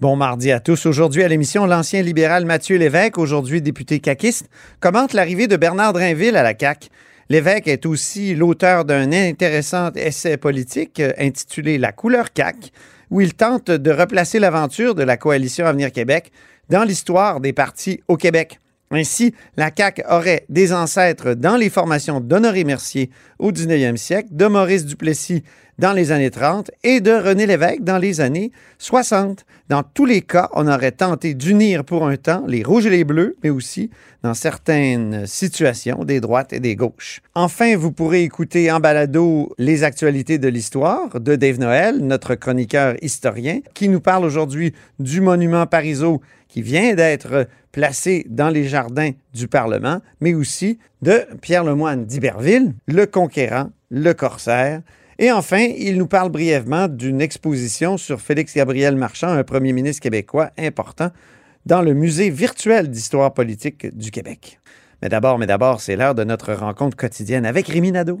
[0.00, 0.86] Bon mardi à tous.
[0.86, 6.36] Aujourd'hui à l'émission, l'ancien libéral Mathieu Lévesque, aujourd'hui député caquiste, commente l'arrivée de Bernard Drinville
[6.36, 6.88] à la CAQ.
[7.28, 12.70] Lévesque est aussi l'auteur d'un intéressant essai politique euh, intitulé La couleur CAQ,
[13.10, 16.30] où il tente de replacer l'aventure de la coalition Avenir Québec
[16.68, 18.60] dans l'histoire des partis au Québec.
[18.90, 24.46] Ainsi, la CAQ aurait des ancêtres dans les formations d'Honoré Mercier au 19e siècle, de
[24.46, 25.42] Maurice Duplessis
[25.78, 29.44] dans les années 30 et de René Lévesque dans les années 60.
[29.68, 33.04] Dans tous les cas, on aurait tenté d'unir pour un temps les rouges et les
[33.04, 33.90] bleus, mais aussi,
[34.22, 37.20] dans certaines situations, des droites et des gauches.
[37.34, 42.96] Enfin, vous pourrez écouter en balado les actualités de l'histoire de Dave Noël, notre chroniqueur
[43.02, 49.10] historien, qui nous parle aujourd'hui du monument Parisot qui vient d'être placé dans les jardins
[49.34, 54.82] du Parlement, mais aussi de Pierre Lemoine d'Iberville, le conquérant, le corsaire,
[55.20, 60.50] et enfin, il nous parle brièvement d'une exposition sur Félix-Gabriel Marchand, un premier ministre québécois
[60.56, 61.10] important,
[61.66, 64.60] dans le musée virtuel d'histoire politique du Québec.
[65.02, 68.20] Mais d'abord, mais d'abord, c'est l'heure de notre rencontre quotidienne avec Rémi Nadeau.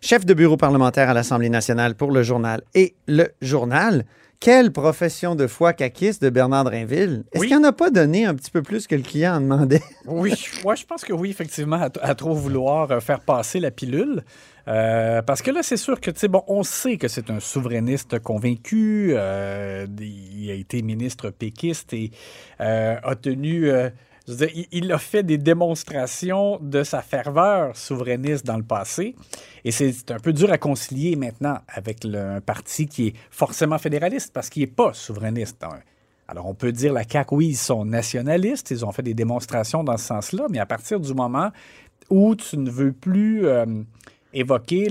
[0.00, 2.62] Chef de bureau parlementaire à l'Assemblée nationale pour le journal.
[2.74, 4.04] Et le journal,
[4.40, 7.24] quelle profession de foi caquiste de Bernard Drinville.
[7.32, 7.48] Est-ce Oui.
[7.48, 9.82] qu'il n'en a pas donné un petit peu plus que le client en demandait?
[10.06, 10.32] Oui,
[10.64, 14.22] ouais, je pense que oui, effectivement, à, à trop vouloir euh, faire passer la pilule.
[14.68, 17.40] Euh, parce que là, c'est sûr que, tu sais, bon, on sait que c'est un
[17.40, 19.12] souverainiste convaincu.
[19.16, 22.10] euh, il a été ministre péquiste et
[22.60, 23.70] euh, a tenu.
[24.28, 29.16] Je veux dire, il, a fait des démonstrations de sa ferveur souverainiste dans le passé.
[29.64, 33.78] Et c'est un peu dur à concilier maintenant avec le- un parti qui est forcément
[33.78, 35.64] fédéraliste parce qu'il n'est pas souverainiste.
[35.64, 35.78] hein.
[36.28, 39.82] Alors, on peut dire la CAQ, oui, ils sont nationalistes, ils ont fait des démonstrations
[39.82, 41.50] dans ce sens-là, mais à partir du moment
[42.10, 43.64] où tu ne veux plus euh,
[44.34, 44.88] évoquer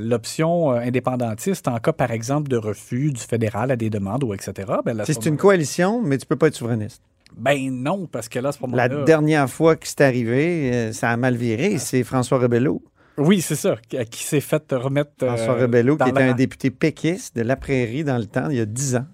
[0.00, 4.32] l'option euh, indépendantiste en cas, par exemple, de refus du fédéral à des demandes ou
[4.34, 4.52] etc.,
[4.84, 7.02] ben, C'est une coalition, mais tu peux pas être souverainiste.
[7.38, 9.04] Ben non, parce que là, ce La moment-là...
[9.04, 11.78] dernière fois que c'est arrivé, euh, ça a mal viré.
[11.78, 12.82] C'est François Rebello.
[13.16, 15.10] Oui, c'est ça, qui, qui s'est fait remettre...
[15.22, 18.48] euh, François Rebello, qui était la- un député péquiste de la Prairie dans le temps,
[18.50, 19.06] il y a 10 ans.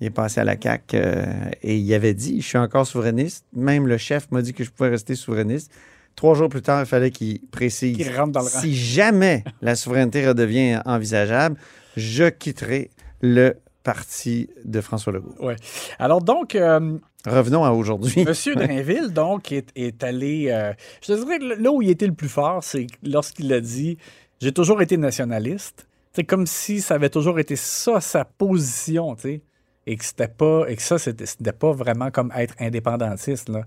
[0.00, 1.24] Il est passé à la CAQ euh,
[1.62, 3.44] et il avait dit Je suis encore souverainiste.
[3.54, 5.70] Même le chef m'a dit que je pouvais rester souverainiste.
[6.16, 8.60] Trois jours plus tard, il fallait qu'il précise Qu'il rentre dans le rang.
[8.60, 11.56] Si jamais la souveraineté redevient envisageable,
[11.96, 13.54] je quitterai le
[13.84, 15.34] parti de François Legault.
[15.40, 15.56] Ouais.
[15.98, 18.24] Alors donc, euh, Revenons à aujourd'hui.
[18.26, 20.48] Monsieur Drainville, donc, est, allé.
[20.50, 23.96] euh, je te dirais là où il était le plus fort, c'est lorsqu'il a dit
[24.40, 25.86] J'ai toujours été nationaliste.
[26.12, 29.40] C'est comme si ça avait toujours été ça, sa position, tu sais.
[29.86, 30.64] Et que c'était pas.
[30.68, 33.48] Et que ça, c'était pas vraiment comme être indépendantiste.
[33.48, 33.62] Là.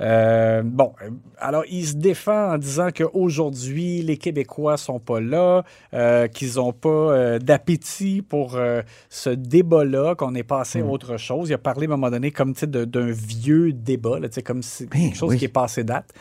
[0.00, 5.64] Euh, bon, euh, alors il se défend en disant qu'aujourd'hui, les Québécois sont pas là,
[5.94, 8.58] euh, qu'ils ont pas euh, d'appétit pour
[9.08, 11.48] ce débat-là, qu'on est passé à autre chose.
[11.48, 14.62] Il a parlé à un moment donné comme d'un vieux débat, là, tu sais, comme
[14.62, 15.38] si, quelque chose oui.
[15.38, 16.12] qui est passé date.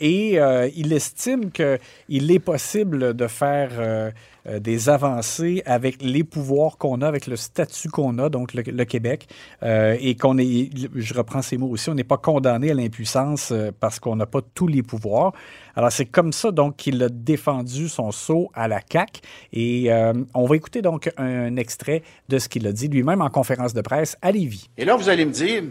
[0.00, 0.38] Et
[0.76, 4.12] il estime qu'il est possible de faire
[4.46, 8.84] euh, des avancées avec les pouvoirs qu'on a, avec le statut qu'on a, donc le,
[8.84, 9.28] Québec,
[9.62, 13.50] euh, et qu'on est, je reprends ces mots aussi, on n'est pas condamné à l'impuissance
[13.52, 15.32] euh, parce qu'on n'a pas tous les pouvoirs.
[15.76, 19.20] Alors c'est comme ça donc qu'il a défendu son saut à la CAQ
[19.52, 19.90] et
[20.34, 23.80] on va écouter donc un extrait de ce qu'il a dit lui-même en conférence de
[23.80, 24.68] presse à Lévis.
[24.76, 25.62] Et là, vous allez me dire,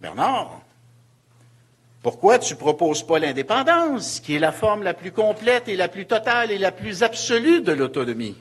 [0.00, 0.60] Bernard,
[2.02, 6.06] pourquoi tu proposes pas l'indépendance, qui est la forme la plus complète et la plus
[6.06, 8.36] totale et la plus absolue de l'autonomie?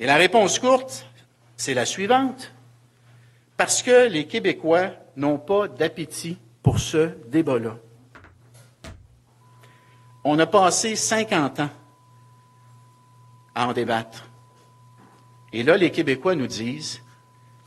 [0.00, 1.06] Et la réponse courte,
[1.56, 2.52] c'est la suivante.
[3.56, 7.76] Parce que les Québécois n'ont pas d'appétit pour ce débat-là.
[10.24, 11.70] On a passé 50 ans
[13.54, 14.28] à en débattre.
[15.52, 17.00] Et là, les Québécois nous disent,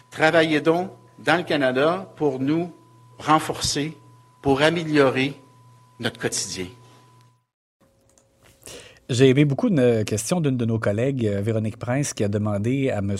[0.10, 2.74] travaillez donc dans le Canada pour nous
[3.18, 3.98] renforcer,
[4.46, 5.34] pour améliorer
[6.00, 6.68] notre quotidien.
[9.08, 12.90] J'ai aimé beaucoup une question d'une de nos collègues, euh, Véronique Prince, qui a demandé
[12.90, 13.16] à M.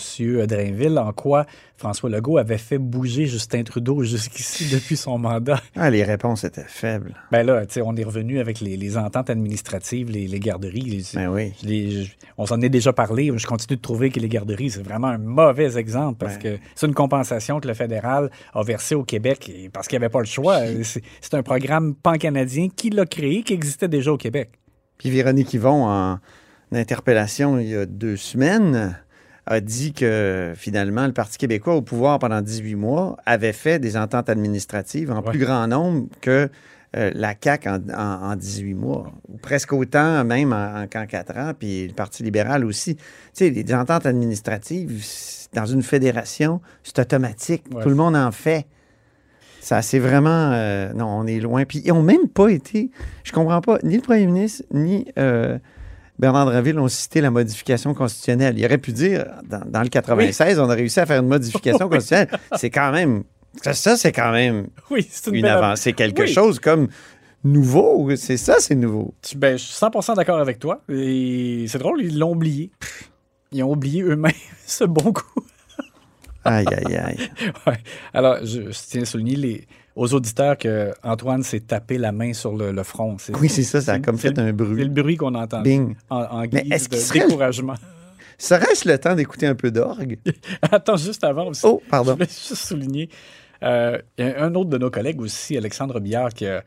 [0.48, 1.46] Drainville en quoi
[1.76, 5.60] François Legault avait fait bouger Justin Trudeau jusqu'ici depuis son mandat.
[5.76, 7.14] Ah, les réponses étaient faibles.
[7.30, 10.80] Ben là, on est revenu avec les, les ententes administratives, les, les garderies.
[10.80, 11.52] les- Ben oui.
[11.62, 13.30] je- on s'en est déjà parlé.
[13.36, 16.86] Je continue de trouver que les garderies, c'est vraiment un mauvais exemple parce que c'est
[16.88, 20.26] une compensation que le fédéral a versée au Québec parce qu'il n'y avait pas le
[20.26, 20.58] choix.
[20.82, 24.50] C'est c'est un programme pan-canadien qui l'a créé, qui existait déjà au Québec.
[24.98, 26.18] Puis Véronique Yvon, en
[26.72, 28.96] interpellation il y a deux semaines,
[29.46, 33.96] a dit que finalement, le Parti québécois au pouvoir pendant 18 mois avait fait des
[33.96, 35.30] ententes administratives en Ouais.
[35.30, 36.48] plus grand nombre que
[36.96, 41.06] euh, la CAQ en, en- en 18 mois, ou presque autant même en, en- qu'en
[41.06, 42.96] 4 ans, puis le Parti libéral aussi.
[42.96, 43.02] Tu
[43.34, 45.04] sais, les ententes administratives,
[45.52, 47.64] dans une fédération, c'est automatique.
[47.72, 47.82] Ouais.
[47.82, 48.66] Tout le monde en fait.
[49.66, 50.52] Ça, c'est vraiment.
[50.52, 51.64] euh, non, on est loin.
[51.64, 52.88] Puis ils n'ont même pas été.
[53.24, 53.78] Je comprends pas.
[53.82, 55.58] Ni le premier ministre, ni euh,
[56.20, 58.56] Bernard Draville ont cité la modification constitutionnelle.
[58.56, 61.88] Il aurait pu dire, dans, dans le 96, on a réussi à faire une modification
[61.90, 62.28] constitutionnelle.
[62.56, 63.24] C'est quand même.
[63.60, 65.92] Ça, ça, c'est quand même Oui, c'est une belle- avancée.
[65.94, 66.28] Quelque Oui.
[66.32, 66.86] chose comme
[67.42, 68.08] nouveau.
[68.14, 69.14] C'est ça, c'est nouveau.
[69.34, 70.82] Ben, je suis 100% d'accord avec toi.
[70.88, 72.70] Et c'est drôle, ils l'ont oublié.
[73.50, 74.30] Ils ont oublié eux-mêmes
[74.66, 75.24] ce bon coup.
[76.46, 77.30] Aïe, aïe, aïe.
[77.66, 77.78] Ouais.
[78.14, 82.32] Alors, je, je tiens à souligner les, aux auditeurs que Antoine s'est tapé la main
[82.32, 83.16] sur le, le front.
[83.18, 84.84] C'est- Oui, c'est ça, ça a comme c'est fait un C'est bruit.
[84.84, 85.94] le bruit qu'on entend Bing.
[86.10, 87.74] en, en Mais guise est-ce qu'il de serait- découragement.
[88.38, 90.18] Serait-ce le temps d'écouter un peu d'orgue?
[90.70, 91.62] Attends, juste avant aussi.
[91.64, 92.12] Oh, Je pardon.
[92.12, 93.08] voulais juste souligner,
[93.62, 96.62] euh, il y a un autre de nos collègues aussi, Alexandre Billard, qui a,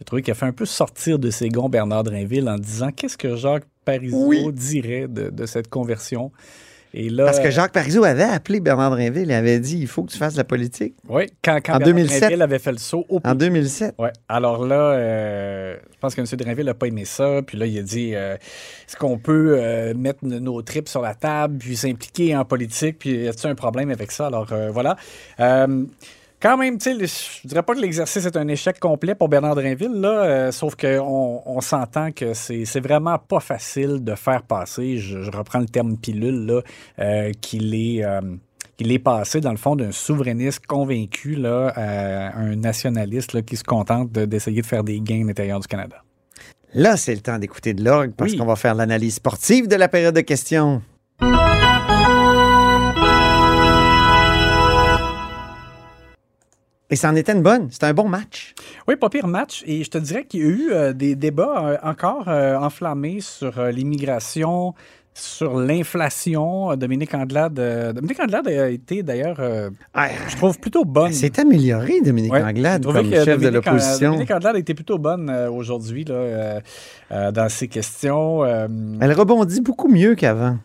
[0.00, 2.90] j'ai trouvé qu'il a fait un peu sortir de ses gonds Bernard Drainville en disant
[2.90, 4.52] qu'est-ce que Jacques Parizeau Oui.
[4.52, 6.32] dirait de, de cette conversion?
[6.94, 10.02] Et là, Parce que Jacques Parizeau avait appelé Bernard Drinville et avait dit il faut
[10.02, 12.20] que tu fasses de la politique oui, quand, quand en Bernard 2007.
[12.20, 13.94] Drainville avait fait le saut au en 2007.
[13.98, 14.12] Ouais.
[14.28, 16.26] Alors là, euh, je pense que M.
[16.26, 17.40] Drainville n'a pas aimé ça.
[17.46, 21.14] Puis là, il a dit euh, est-ce qu'on peut euh, mettre nos tripes sur la
[21.14, 24.26] table, puis s'impliquer en politique, puis y a-t-il un problème avec ça?
[24.26, 24.96] Alors euh, voilà.
[26.42, 27.06] Quand même, tu sais,
[27.42, 30.74] je dirais pas que l'exercice est un échec complet pour Bernard Drainville, là, euh, sauf
[30.74, 35.66] qu'on on, s'entend que c'est vraiment pas facile de faire passer, je, je reprends le
[35.66, 36.60] terme pilule, là,
[36.98, 38.04] euh, qu'il est.
[38.04, 38.20] euh,
[38.80, 43.62] est passé, dans le fond, d'un souverainiste convaincu là, à un nationaliste là, qui se
[43.62, 46.02] contente de- d'essayer de faire des gains à l'intérieur du Canada.
[46.74, 48.38] Là, c'est le temps d'écouter de l'orgue parce Oui.
[48.38, 50.82] qu'on va faire l'analyse sportive de la période de questions.
[56.92, 57.68] Et c'en était une bonne.
[57.70, 58.54] C'était un bon match.
[58.86, 59.62] Oui, pas pire match.
[59.66, 63.20] Et je te dirais qu'il y a eu euh, des débats euh, encore euh, enflammés
[63.22, 64.74] sur l'immigration,
[65.14, 66.76] sur l'inflation.
[66.76, 69.40] Dominique Andelade, euh, Dominique Andelade a été d'ailleurs,
[69.94, 71.14] Ah, je trouve, plutôt bonne.
[71.14, 74.10] C'est amélioré, Dominique Ouais, Anglade, comme chef de l'opposition.
[74.10, 78.44] Dominique Andelade a été plutôt bonne aujourd'hui dans ses questions.
[78.44, 80.58] Elle rebondit beaucoup mieux qu'avant.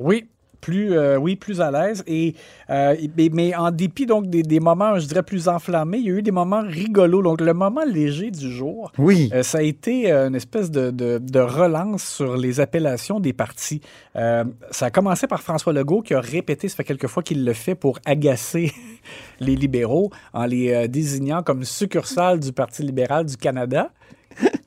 [0.00, 0.26] Oui,
[0.60, 2.02] plus, euh, oui, plus à l'aise.
[2.06, 2.34] Et,
[2.70, 6.10] euh, mais, mais en dépit donc des, des moments, je dirais, plus enflammés, il y
[6.10, 7.22] a eu des moments rigolos.
[7.22, 9.30] Donc, le moment léger du jour, Oui.
[9.32, 13.80] euh, ça a été une espèce de, de- de relance sur les appellations des partis.
[14.14, 17.52] Ça a commencé par François Legault qui a répété, ça fait quelques fois qu'il le
[17.52, 18.72] fait pour agacer
[19.40, 23.90] les libéraux en les désignant comme succursale du Parti libéral du Canada.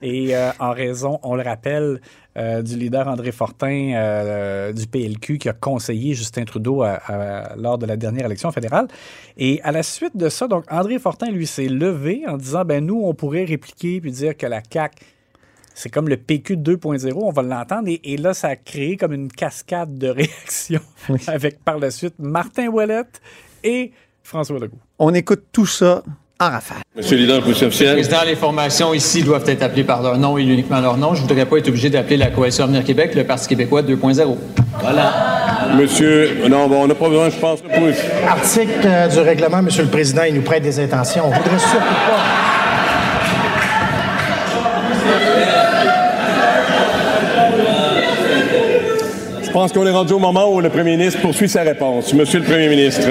[0.01, 2.01] Et euh, en raison, on le rappelle,
[2.37, 7.55] euh, du leader André Fortin euh, du PLQ qui a conseillé Justin Trudeau à- à-
[7.57, 8.87] lors de la dernière élection fédérale.
[9.37, 12.85] Et à la suite de ça, donc André Fortin, lui, s'est levé en disant, ben
[12.85, 14.95] nous, on pourrait répliquer puis dire que la CAQ,
[15.73, 17.87] c'est comme le PQ 2.0, on va l'entendre.
[17.87, 20.81] Et, et là, ça a créé comme une cascade de réactions
[21.27, 23.21] avec par la suite Martin Ouellette
[23.63, 23.91] et
[24.23, 24.77] François Legault.
[24.99, 26.03] On écoute tout ça
[26.41, 26.77] en rafale.
[26.95, 27.93] Monsieur le leader, officielle.
[27.93, 31.13] Président, les formations ici doivent être appelées par leur nom et uniquement leur nom.
[31.13, 34.35] Je ne voudrais pas être obligé d'appeler la Coalition Avenir Québec le Parti québécois 2.0.
[35.77, 37.71] Monsieur, non, bon, on n'a pas besoin, je pense, pour-
[38.27, 41.23] Article euh, du règlement, Monsieur le Président, il nous prête des intentions.
[41.27, 42.19] On voudrait surtout pas.
[49.43, 52.13] Je pense qu'on est rendu au moment où le premier ministre poursuit sa réponse.
[52.13, 53.07] Monsieur le premier ministre.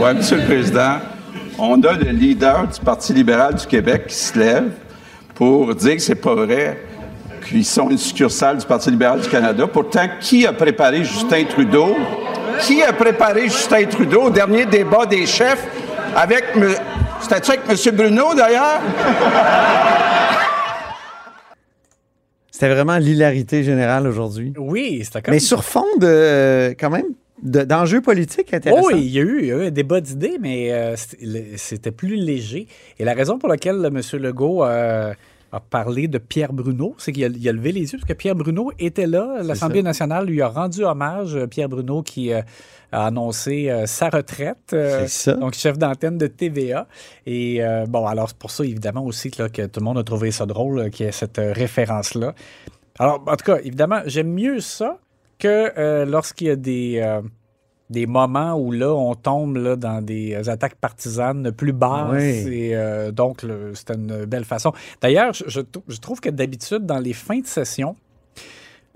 [0.00, 0.96] Oui, Monsieur le Président,
[1.58, 4.70] on a le leader du Parti libéral du Québec qui se lève
[5.34, 6.78] pour dire que c'est pas vrai
[7.46, 9.66] qu'ils sont une succursale du Parti libéral du Canada.
[9.66, 11.96] Pourtant, qui a préparé Justin Trudeau?
[12.60, 15.66] Qui a préparé Justin Trudeau au dernier débat des chefs
[16.16, 16.54] avec...
[16.56, 16.74] me-
[17.20, 17.96] C'était-tu avec M.
[17.96, 18.80] Bruno, d'ailleurs?
[22.50, 24.52] C'était vraiment l'hilarité générale aujourd'hui.
[24.56, 25.34] Oui, c'était comme...
[25.34, 27.06] Mais sur fond de, quand même,
[27.44, 28.88] de- d'enjeux politiques intéressants.
[28.90, 30.94] Oh, oui, il y, a eu, il y a eu un débat d'idées, mais euh,
[31.56, 32.66] c'était plus léger.
[32.98, 34.00] Et la raison pour laquelle M.
[34.20, 35.12] Legault euh,
[35.52, 36.94] a parlé de Pierre Bruno.
[36.98, 39.40] C'est qu'il a, levé les yeux parce que Pierre Bruno était là.
[39.42, 41.36] L'Assemblée nationale lui a rendu hommage.
[41.36, 42.40] Euh, Pierre Bruno qui euh,
[42.90, 44.72] a annoncé euh, sa retraite.
[44.72, 45.34] euh, C'est ça.
[45.34, 46.88] donc, chef d'antenne de TVA.
[47.26, 50.02] Et bon, alors, c'est pour ça, évidemment, aussi que, là, que tout le monde a
[50.04, 52.34] trouvé ça drôle qu'il y ait cette référence-là.
[52.98, 54.98] Alors, en tout cas, évidemment, j'aime mieux ça
[55.44, 57.20] que euh, lorsqu'il y a des, euh,
[57.90, 62.44] des moments où là, on tombe là, dans des attaques partisanes plus basses.
[62.46, 62.54] Oui.
[62.54, 64.72] Et euh, donc, c'était une belle façon.
[65.02, 67.94] D'ailleurs, je, je trou- je trouve que d'habitude, dans les fins de session,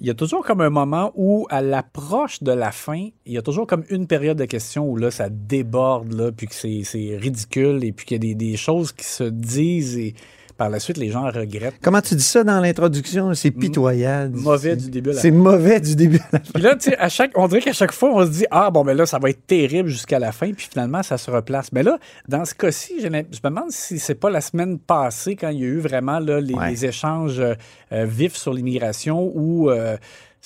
[0.01, 3.39] il y a toujours comme un moment où, à l'approche de la fin, il y
[3.39, 6.83] a toujours comme une période de questions où là, ça déborde, là, puis que c'est
[6.85, 10.15] c'est ridicule, et puis qu'il y a des, des choses qui se disent, et
[10.59, 11.77] par la suite, les gens regrettent.
[11.81, 13.33] Comment tu dis ça dans l'introduction?
[13.33, 14.37] C'est pitoyable.
[14.37, 16.51] Mauvais du début à la C'est mauvais du début à la fin.
[16.53, 18.71] Puis là, tu sais, à chaque, on dirait qu'à chaque fois, on se dit Ah,
[18.71, 21.73] bon, ben là, ça va être terrible jusqu'à la fin, puis finalement, ça se replace.
[21.73, 25.49] Mais là, dans ce cas-ci, je me demande si c'est pas la semaine passée, quand
[25.51, 26.71] il y a eu vraiment là, les, Ouais.
[26.71, 27.55] les échanges euh,
[27.93, 29.97] euh, vifs sur l'immigration, où euh,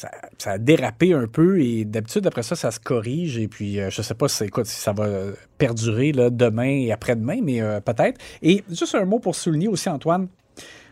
[0.02, 3.80] ça, ça a dérapé un peu, et d'habitude, après ça, ça se corrige, et puis
[3.80, 7.40] euh, je sais pas si, écoute, si ça va euh, perdurer là, demain et après-demain,
[7.42, 8.20] mais euh, peut-être.
[8.42, 10.28] Et juste un mot pour souligner aussi, Antoine,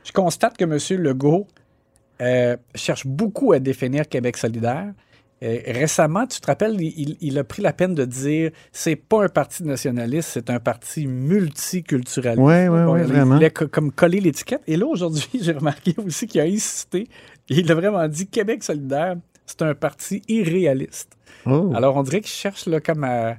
[0.04, 0.78] je constate que M.
[1.02, 1.46] Legault
[2.22, 4.92] euh, cherche beaucoup à définir Québec solidaire.
[5.42, 9.28] Récemment, tu te rappelles, il, il a pris la peine de dire c'est pas un
[9.30, 12.42] parti nationaliste, c'est un parti multiculturaliste.
[12.42, 13.36] Ouais, ouais, Bon, ouais, il vraiment.
[13.36, 14.60] voulait co- comme coller l'étiquette.
[14.66, 17.08] Et là, aujourd'hui, j'ai remarqué aussi qu'il a insisté.
[17.50, 21.10] Il a vraiment dit Québec solidaire, c'est un parti irréaliste.
[21.46, 21.72] Oh.
[21.74, 23.36] Alors, on dirait qu'il cherche là, comme à,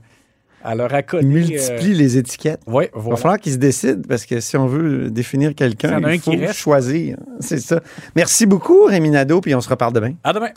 [0.64, 1.24] à leur accoler.
[1.24, 2.62] Il multiplie les étiquettes.
[2.68, 3.18] Oui, Il va voilà.
[3.18, 7.18] falloir qu'il se décide parce que si on veut définir quelqu'un, il faut choisir.
[7.40, 7.80] C'est ça.
[8.16, 10.14] Merci beaucoup, Rémi Nadeau, puis on se reparle demain.
[10.24, 10.50] À demain.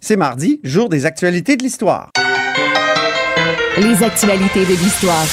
[0.00, 2.10] C'est mardi, jour des actualités de l'histoire.
[3.78, 5.26] Les actualités de l'histoire.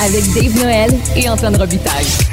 [0.00, 2.29] Avec Dave Noël et Antoine Robitaille.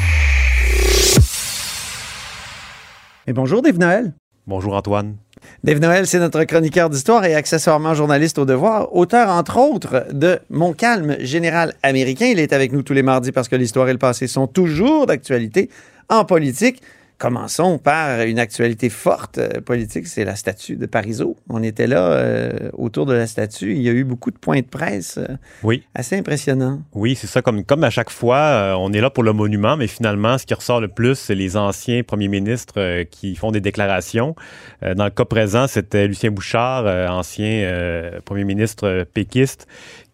[3.29, 4.13] Et bonjour, Dave Noël.
[4.47, 5.17] Bonjour Antoine.
[5.61, 10.39] Dave Noël, c'est notre chroniqueur d'histoire et accessoirement journaliste au devoir, auteur entre autres de
[10.49, 12.27] Mon calme général américain.
[12.27, 15.07] Il est avec nous tous les mardis parce que l'histoire et le passé sont toujours
[15.07, 15.69] d'actualité
[16.07, 16.81] en politique.
[17.19, 21.35] Commençons par une actualité forte euh, politique, c'est la statue de Parisot.
[21.49, 23.71] On était là euh, autour de la statue.
[23.73, 25.83] Il y a eu beaucoup de points de presse euh, Oui.
[25.95, 26.79] assez impressionnants.
[26.93, 27.41] Oui, c'est ça.
[27.41, 30.45] Comme, comme à chaque fois, euh, on est là pour le monument, mais finalement, ce
[30.45, 34.35] qui ressort le plus, c'est les anciens premiers ministres qui font des déclarations.
[34.83, 39.67] Dans le cas présent, c'était Lucien Bouchard, ancien premier ministre péquiste,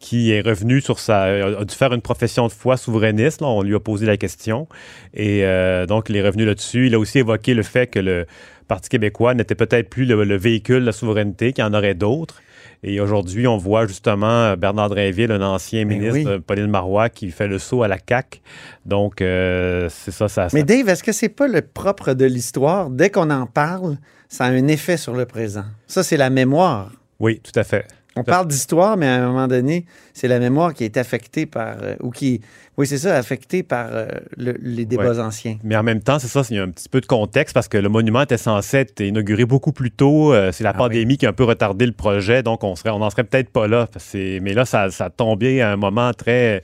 [0.03, 1.23] qui est revenu sur sa.
[1.23, 3.39] a dû faire une profession de foi souverainiste.
[3.39, 3.47] là.
[3.47, 4.67] on lui a posé la question.
[5.13, 6.87] Et euh, donc, il est revenu là-dessus.
[6.87, 8.25] Il a aussi évoqué le fait que le
[8.67, 11.93] Parti québécois n'était peut-être plus le, le véhicule de la souveraineté, qu'il y en aurait
[11.93, 12.41] d'autres.
[12.83, 16.35] Et aujourd'hui, on voit justement Bernard Drainville, un ancien Ben ministre, oui.
[16.35, 18.41] euh, Pauline Marois, qui fait le saut à la CAQ.
[18.85, 20.49] Donc, euh, c'est ça, ça.
[20.49, 22.89] ça- Mais Dave, est-ce que c'est pas le propre de l'histoire?
[22.89, 23.95] Dès qu'on en parle,
[24.27, 25.63] ça a un effet sur le présent.
[25.87, 26.91] Ça, c'est la mémoire.
[27.21, 27.85] Oui, tout à fait.
[28.15, 31.77] On parle d'histoire, mais à un moment donné, c'est la mémoire qui est affectée par,
[31.81, 32.41] euh, ou qui,
[32.77, 34.05] oui, c'est ça, affectée par euh,
[34.37, 35.19] le- les débats Ouais.
[35.19, 35.57] anciens.
[35.63, 37.67] Mais en même temps, c'est ça, il y a un petit peu de contexte parce
[37.67, 40.31] que le monument était censé être inauguré beaucoup plus tôt.
[40.31, 42.91] Euh, c'est la Ah pandémie qui a un peu retardé le projet, donc on serait,
[42.91, 43.87] on n'en serait peut-être pas là.
[44.13, 46.61] Mais là, ça, ça a tombé à un moment très,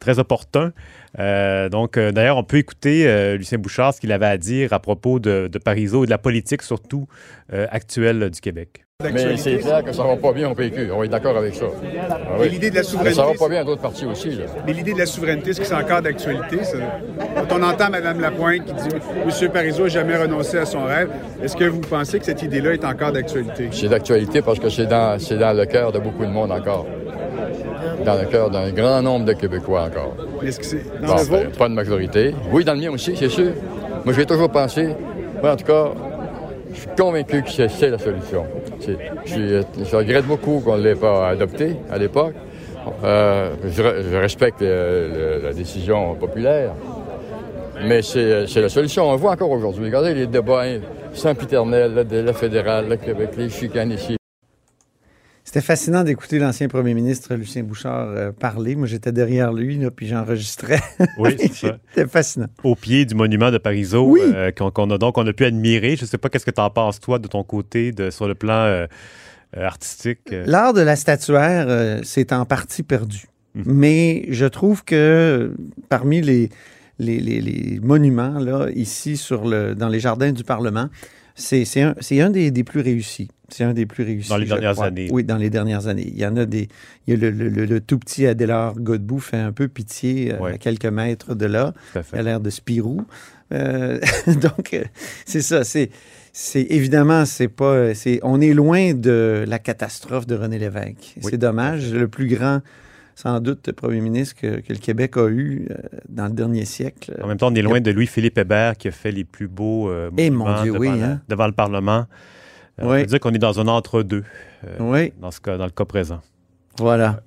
[0.00, 0.72] très opportun.
[1.18, 4.72] Euh, donc, euh, d'ailleurs, on peut écouter euh, Lucien Bouchard ce qu'il avait à dire
[4.74, 7.06] à propos de, de Parizeau et de la politique surtout
[7.50, 8.84] actuelle du Québec.
[9.12, 10.90] Mais c'est clair que ça va pas bien au PQ.
[10.92, 11.64] On est d'accord avec ça.
[12.10, 12.48] Ah oui.
[12.50, 14.30] L'idée de la Mais souveraineté, ça va pas bien à d'autres partis aussi.
[14.30, 14.44] Là.
[14.66, 16.62] Mais l'idée de la souveraineté, est-ce que c'est encore d'actualité?
[16.64, 16.76] ça?
[17.48, 18.88] Quand on entend Mme Lapointe qui dit
[19.42, 19.50] M.
[19.50, 21.08] Parizeau n'a jamais renoncé à son rêve,
[21.42, 23.68] est-ce que vous pensez que cette idée-là est encore d'actualité?
[23.72, 26.86] C'est d'actualité parce que c'est dans, c'est dans le cœur de beaucoup de monde encore.
[28.04, 30.14] Dans le cœur d'un grand nombre de Québécois encore.
[30.42, 31.58] Est-ce que c'est dans Bon, le vôtre?
[31.58, 32.34] pas de majorité.
[32.52, 33.52] Oui, dans le mien aussi, c'est sûr.
[34.04, 34.88] Moi, j'ai toujours pensé,
[35.42, 35.88] moi, en tout cas,
[36.72, 38.46] je suis convaincu que c'est, c'est la solution.
[38.80, 38.96] C'est-
[39.26, 42.34] je, regrette beaucoup qu'on ne l'ait pas adopté à l'époque.
[43.04, 46.72] Euh, je, re- je respecte euh, la décision populaire,
[47.84, 49.08] mais c'est, la solution.
[49.10, 49.84] On voit encore aujourd'hui.
[49.84, 50.64] Regardez les débats
[51.12, 54.16] sempiternels de la fédérale, le Québec, les chicanes ici.
[55.52, 58.76] C'était fascinant d'écouter l'ancien premier ministre Lucien Bouchard euh, parler.
[58.76, 60.78] Moi, j'étais derrière lui, là, puis j'enregistrais.
[61.18, 61.78] Oui, c'est ça.
[61.92, 62.46] C'était fascinant.
[62.62, 63.58] Au pied du monument de
[63.98, 64.20] Oui.
[64.22, 65.96] euh, qu'on, a donc on a pu admirer.
[65.96, 68.28] Je ne sais pas qu'est-ce que tu en penses, toi, de ton côté, de, sur
[68.28, 68.86] le plan euh,
[69.56, 70.32] artistique.
[70.46, 73.24] L'art de la statuaire, c'est en partie perdu.
[73.56, 75.52] Mais je trouve que
[75.88, 76.48] parmi les,
[77.00, 80.86] les, les- les monuments, là, ici, sur le, dans les jardins du Parlement,
[81.40, 83.28] C'est un, des, des plus réussis.
[83.48, 84.28] C'est un des plus réussis.
[84.28, 84.86] Dans les dernières crois.
[84.86, 85.08] années.
[85.10, 86.06] Oui, dans les dernières années.
[86.06, 86.68] Il y en a des.
[87.06, 90.32] Il y a le, le- le- le tout petit Adélard Godbout fait un peu pitié
[90.34, 90.52] euh, Ouais.
[90.54, 91.72] à quelques mètres de là.
[91.92, 92.16] Tout à fait.
[92.16, 93.02] Il a l'air de Spirou.
[93.52, 94.84] Euh, donc, euh,
[95.26, 95.64] c'est ça.
[95.64, 95.90] C'est,
[96.32, 97.94] c'est évidemment, c'est pas.
[97.94, 101.14] C'est, on est loin de la catastrophe de René Lévesque.
[101.16, 101.30] Oui.
[101.30, 101.92] C'est dommage.
[101.92, 102.60] Le plus grand,
[103.20, 105.74] sans doute, premier ministre que, que le Québec a eu euh,
[106.08, 107.14] dans le dernier siècle.
[107.22, 109.90] En même temps, on est loin de Louis-Philippe Hébert qui a fait les plus beaux
[109.90, 111.20] euh, Eh, mon monuments Dieu, devant, oui, la- hein.
[111.28, 112.06] devant le Parlement.
[112.78, 113.00] Euh, On Oui.
[113.02, 114.24] peut dire qu'on est dans un entre-deux
[114.66, 115.12] euh, Oui.
[115.20, 116.20] dans, ce cas, dans le cas présent.
[116.78, 117.20] Voilà.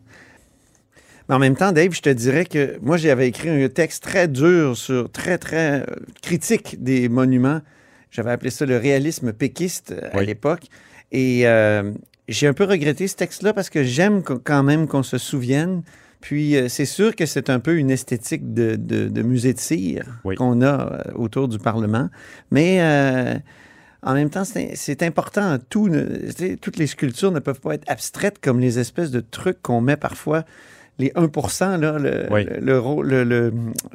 [1.29, 4.27] Mais en même temps, Dave, je te dirais que moi, j'avais écrit un texte très
[4.27, 5.85] dur sur, très, très
[6.23, 7.62] critique des monuments.
[8.09, 10.25] J'avais appelé ça le réalisme péquiste à Oui.
[10.25, 10.63] l'époque.
[11.12, 11.91] Et euh,
[12.33, 15.83] j'ai un peu regretté ce texte-là parce que j'aime qu- quand même qu'on se souvienne.
[16.21, 19.59] Puis euh, c'est sûr que c'est un peu une esthétique de, de- de musée de
[19.59, 20.35] cire Oui.
[20.35, 20.65] qu'on a
[21.07, 22.09] euh, autour du Parlement.
[22.51, 23.35] Mais euh,
[24.03, 25.57] en même temps, c'est important.
[25.69, 29.61] Tout ne- toutes les sculptures ne peuvent pas être abstraites comme les espèces de trucs
[29.61, 30.43] qu'on met parfois.
[30.99, 31.97] Les 1 là,
[32.31, 32.45] Oui.
[33.23, 33.51] le-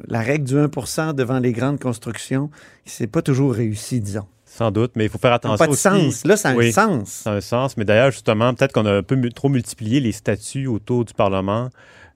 [0.07, 2.49] la règle du 1% devant les grandes constructions,
[2.85, 4.25] c'est pas toujours réussi, disons.
[4.59, 5.77] Sans doute, mais il faut faire Ça n'a attention pas de
[6.09, 6.25] sens.
[6.25, 6.67] Là, ça a Oui.
[6.67, 7.09] un sens.
[7.09, 7.77] Ça a un sens.
[7.77, 11.69] Mais d'ailleurs, justement, peut-être qu'on a un peu trop multiplié les statuts autour du Parlement.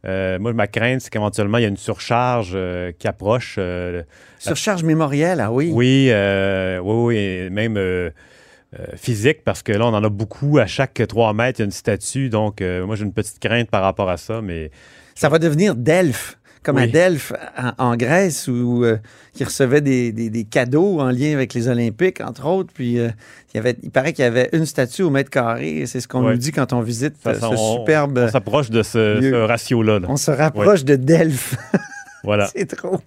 [0.05, 3.55] Euh, moi, ma crainte, c'est qu'éventuellement, il y a une surcharge euh, qui approche.
[3.59, 4.03] euh,
[4.39, 5.71] Surcharge mémorielle, ah oui.
[5.73, 7.79] oui, oui, oui, et même
[8.97, 10.57] physique, parce que là, on en a beaucoup.
[10.57, 12.27] À chaque 3 mètres, il y a une statue.
[12.29, 14.69] Donc, moi, j'ai une petite crainte par rapport à ça, mais
[15.15, 16.87] Ça va devenir Delphes, comme à.
[16.87, 18.97] Delphes en, en Grèce, où, euh,
[19.33, 22.71] qui recevait des, des- des cadeaux en lien avec les Olympiques, entre autres.
[22.73, 23.09] Puis euh,
[23.53, 25.83] il, y avait, il paraît qu'il y avait une statue au mètre carré.
[25.85, 28.17] C'est ce qu'on nous dit quand on visite ça, euh, ça, ce on, superbe.
[28.17, 29.99] on s'approche de ce, ce ratio-là.
[29.99, 30.07] là.
[30.09, 31.55] On se rapproche de Delphes.
[32.25, 32.47] Voilà.
[32.55, 33.01] C'est trop.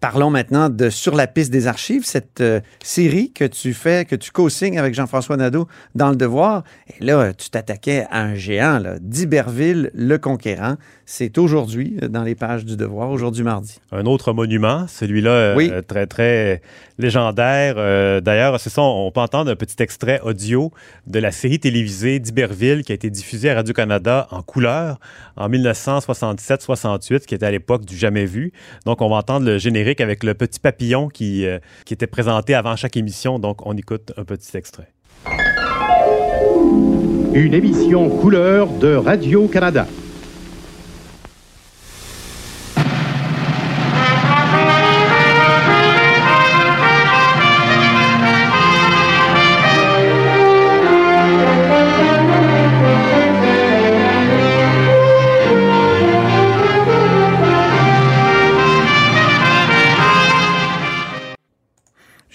[0.00, 4.14] Parlons maintenant de Sur la piste des archives, cette euh, série que tu fais, que
[4.14, 5.66] tu co-signes avec Jean-François Nadeau
[5.96, 6.62] dans Le Devoir.
[6.88, 10.76] Et là, tu t'attaquais à un géant, là, d'Iberville, le conquérant.
[11.10, 13.78] C'est aujourd'hui, euh, dans les pages du Devoir, aujourd'hui mardi.
[13.92, 15.70] un autre monument, celui-là euh, Oui.
[15.72, 16.60] euh, très très
[16.98, 17.76] légendaire.
[17.78, 20.70] Euh, D'ailleurs, c'est ça, on peut entendre un petit extrait audio
[21.06, 24.98] de la série télévisée d'Iberville qui a été diffusée à Radio-Canada en couleur
[25.38, 28.52] en 1967-68, qui était à l'époque du jamais vu.
[28.84, 32.52] Donc, on va entendre le générique avec le petit papillon qui, euh, qui était présenté
[32.54, 33.38] avant chaque émission.
[33.38, 34.88] Donc, on écoute un petit extrait.
[37.32, 39.86] Une émission couleur de Radio-Canada.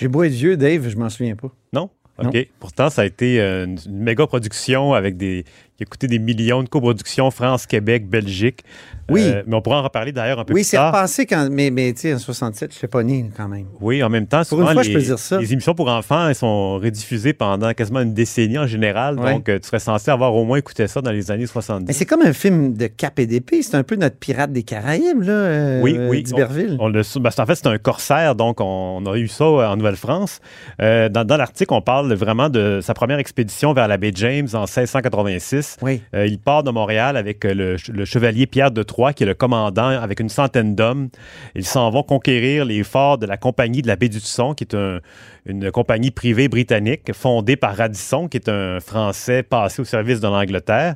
[0.03, 1.47] J'ai beau être vieux, Dave, je m'en souviens pas.
[1.71, 1.89] Non?
[2.21, 2.27] Non.
[2.27, 2.49] OK.
[2.59, 5.45] Pourtant, ça a été euh, une, une méga production avec des.
[5.77, 8.65] qui a coûté des millions de coproductions France, Québec, Belgique.
[9.09, 9.21] Oui.
[9.25, 10.93] Euh, mais on pourra en reparler d'ailleurs un peu Oui, plus c'est tard.
[10.93, 11.49] repassé quand.
[11.51, 13.65] Mais, mais tu sais, en 67, je ne pas né quand même.
[13.81, 15.39] Oui, en même temps, souvent, fois, les, je peux dire ça.
[15.39, 19.19] les émissions pour enfants elles sont rediffusées pendant quasiment une décennie en général.
[19.19, 19.33] Ouais.
[19.33, 21.85] Donc, euh, tu serais censé avoir au moins écouté ça dans les années 70.
[21.87, 23.61] Mais c'est comme un film de cap et d'épée.
[23.61, 26.23] C'est un peu notre pirate des Caraïbes, là, euh, oui, oui.
[26.23, 26.77] d'Iberville.
[26.79, 29.27] On, on le- ben, c'est- en fait, c'est un corsaire, donc on, on a eu
[29.27, 30.39] ça en Nouvelle-France.
[30.81, 34.47] Euh, dans dans l'article, on parle vraiment de sa première expédition vers la baie James
[34.53, 35.77] en 1686.
[35.81, 36.01] Oui.
[36.15, 38.83] Euh, il part de Montréal avec euh, le, le chevalier Pierre de
[39.15, 41.09] Qui est le commandant, avec une centaine d'hommes.
[41.55, 44.63] Ils s'en vont conquérir les forts de la Compagnie de la baie du Tusson, qui
[44.65, 44.99] est un-
[45.45, 50.27] une compagnie privée britannique fondée par Radisson, qui est un Français passé au service de
[50.27, 50.95] l'Angleterre.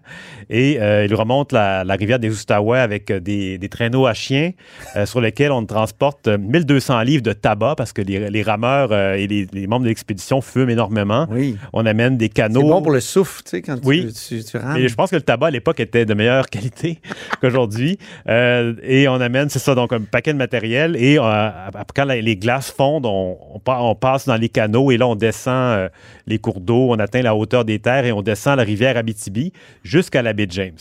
[0.49, 4.13] Et euh, il remonte la, la rivière des Outaouais avec euh, des, des traîneaux à
[4.13, 4.51] chiens
[4.95, 8.93] euh, sur lesquels on transporte euh, 1200 livres de tabac parce que les, les rameurs
[8.93, 11.27] euh, et les, les membres de l'expédition fument énormément.
[11.29, 11.57] Oui.
[11.73, 12.61] On amène des canaux.
[12.61, 14.07] C'est bon pour le souffle, tu sais, quand Oui.
[14.13, 14.77] tu, tu, tu rames.
[14.77, 16.99] Et je pense que le tabac à l'époque était de meilleure qualité
[17.41, 17.86] qu'aujourd'hui.
[18.27, 20.95] Euh, et on amène, c'est ça, donc un paquet de matériel.
[20.97, 21.49] Et euh,
[21.95, 25.15] quand les glaces fondent, on, on pa- on passe dans les canaux et là, on
[25.15, 25.89] descend euh,
[26.25, 29.53] les cours d'eau, on atteint la hauteur des terres et on descend la rivière Abitibi
[29.83, 30.77] jusqu'à la baie de James.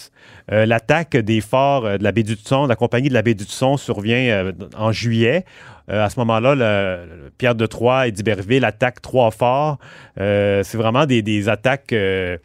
[0.48, 3.76] L'attaque des forts de la baie du Tusson, la compagnie de la baie du Tusson
[3.76, 5.44] survient en juillet.
[5.88, 6.98] À ce moment-là,
[7.36, 9.78] Pierre de Troyes et d'Iberville attaquent trois forts.
[10.16, 12.40] C'est vraiment des, attaques de,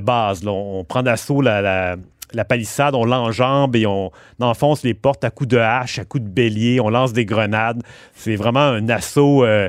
[0.00, 0.46] base.
[0.46, 1.96] On prend d'assaut la-
[2.36, 6.24] la palissade, on l'enjambe et on enfonce les portes à coups de hache, à coups
[6.24, 7.82] de bélier, on lance des grenades.
[8.14, 9.68] C'est vraiment un assaut, euh,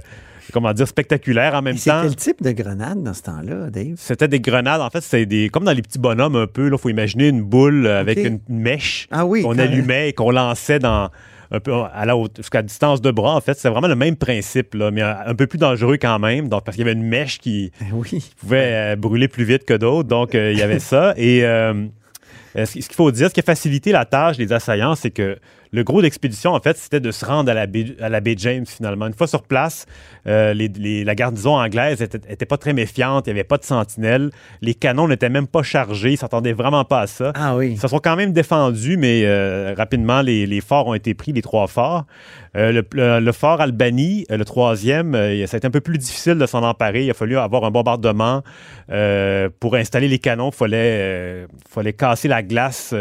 [0.53, 2.01] comment dire, spectaculaire en même temps.
[2.03, 3.95] quel type de grenade dans ce temps-là, Dave?
[3.97, 4.81] C'était des grenades.
[4.81, 6.69] En fait, c'est des comme dans les petits bonhommes un peu.
[6.71, 10.31] Il faut imaginer une boule avec une, une mèche Ah oui, qu'on allumait et qu'on
[10.31, 11.09] lançait dans
[11.51, 13.57] un peu à la haute, jusqu'à distance de bras, en fait.
[13.57, 16.49] C'est vraiment le même principe, là, mais un, peu plus dangereux quand même.
[16.49, 18.31] Donc, parce qu'il y avait une mèche qui, oui.
[18.37, 20.07] pouvait euh, brûler plus vite que d'autres.
[20.07, 21.13] Donc, euh, il y avait ça.
[21.17, 21.85] Et euh,
[22.55, 25.37] ce qu'il faut dire, ce qui a facilité la tâche des assaillants, c'est que
[25.75, 28.35] le gros d'expédition, en fait, c'était de se rendre à la, baie, à la baie
[28.37, 29.05] James, finalement.
[29.07, 29.85] Une fois sur place,
[30.25, 33.57] euh, les- les- la garnison anglaise était, était pas très méfiante, il n'y avait pas
[33.57, 37.31] de sentinelles, les canons n'étaient même pas chargés, ils s'attendaient vraiment pas à ça.
[37.35, 37.71] Ah oui.
[37.73, 41.33] Ils se sont quand même défendus, mais euh, rapidement, les, les forts ont été pris,
[41.33, 42.05] les trois forts.
[42.55, 46.35] Euh, le, le- le fort Albany, le troisième, ça a été un peu plus difficile
[46.37, 47.03] de s'en emparer.
[47.03, 48.43] Il a fallu avoir un bombardement
[49.59, 50.49] pour installer les canons.
[50.51, 52.93] Il fallait, fallait casser la glace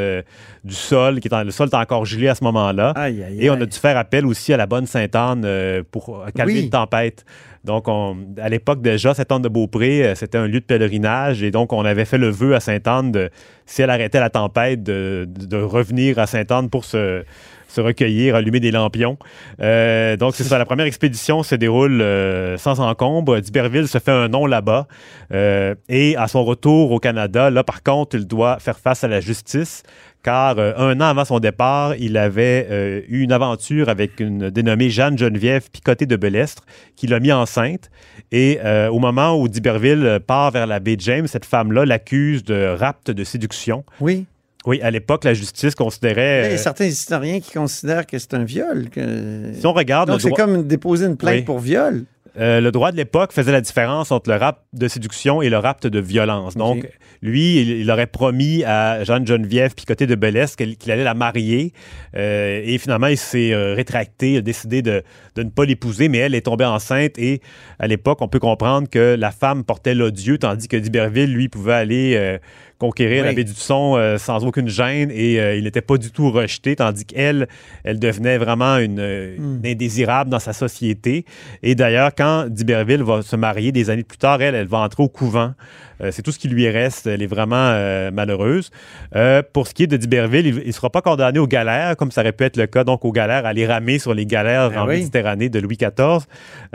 [0.65, 2.93] du sol, qui est en- le sol était encore gelé à ce moment-là.
[2.97, 6.25] Aïe, aïe, Et on a dû faire appel aussi à la bonne Sainte-Anne euh, pour
[6.35, 6.63] calmer Oui.
[6.65, 7.25] une tempête.
[7.65, 11.43] Donc, on- à l'époque déjà, Sainte-Anne-de-Beaupré, euh, c'était un lieu de pèlerinage.
[11.43, 13.31] Et donc, on avait fait le vœu à Sainte-Anne, de,
[13.67, 17.25] si elle arrêtait la tempête, de, de- de revenir à Sainte-Anne pour se,
[17.69, 19.19] se recueillir, allumer des lampions.
[19.61, 20.59] Euh, donc, c'est ça.
[20.59, 23.41] La première expédition se déroule euh, sans encombre.
[23.41, 24.87] D'Iberville se fait un nom là-bas.
[25.33, 29.09] Euh, et à son retour au Canada, là, par contre, il doit faire face à
[29.09, 29.83] la justice
[30.23, 35.19] car un an avant son départ, il avait eu une aventure avec une dénommée Jeanne
[35.19, 36.65] Geneviève Picoté de Belestre,
[36.97, 37.91] qui l'a mis enceinte.
[38.33, 38.59] Et
[38.91, 43.23] au moment où d'Iberville part vers la baie James, cette femme-là l'accuse de rapt de
[43.23, 43.85] séduction.
[44.01, 44.25] Oui.
[44.67, 46.43] Oui, à l'époque, la justice considérait...
[46.45, 48.89] Il y a euh, certains historiens qui considèrent que c'est un viol.
[48.91, 51.43] que- si on regarde Donc, c'est droit- comme déposer une plainte Oui.
[51.43, 52.05] pour viol.
[52.37, 55.59] Euh, le droit de l'époque faisait la différence entre le rapt de séduction et le
[55.59, 56.57] rapt de violence.
[56.57, 56.89] Donc,
[57.23, 61.73] lui, il, il aurait promis à Jeanne-Geneviève Picoté de Belestre qu'il allait la marier.
[62.17, 65.05] Euh, et finalement, il s'est euh, rétracté, il a décidé de,
[65.37, 67.17] de ne pas l'épouser, mais elle est tombée enceinte.
[67.19, 67.41] Et
[67.79, 71.75] à l'époque, on peut comprendre que la femme portait l'odieux, tandis que d'Iberville, lui, pouvait
[71.75, 72.17] aller
[72.87, 73.29] conquérir Oui.
[73.29, 76.31] la baie du Son euh, sans aucune gêne et euh, il n'était pas du tout
[76.31, 77.49] rejeté, tandis qu'elle,
[77.85, 79.59] elle devenait vraiment une, euh, Hmm.
[79.65, 81.25] une indésirable dans sa société.
[81.63, 85.03] Et d'ailleurs, quand d'Iberville va se marier des années plus tard, elle, elle va entrer
[85.03, 85.53] au couvent.
[86.03, 87.07] Euh, c'est tout ce qui lui reste.
[87.07, 87.71] Elle est vraiment
[88.13, 88.71] malheureuse.
[89.53, 92.21] Pour ce qui est de d'Iberville, il ne sera pas condamné aux galères, comme ça
[92.21, 94.83] aurait pu être le cas, donc aux galères, à aller ramer sur les galères Ah
[94.85, 94.97] en oui.
[94.99, 96.27] Méditerranée de Louis XIV.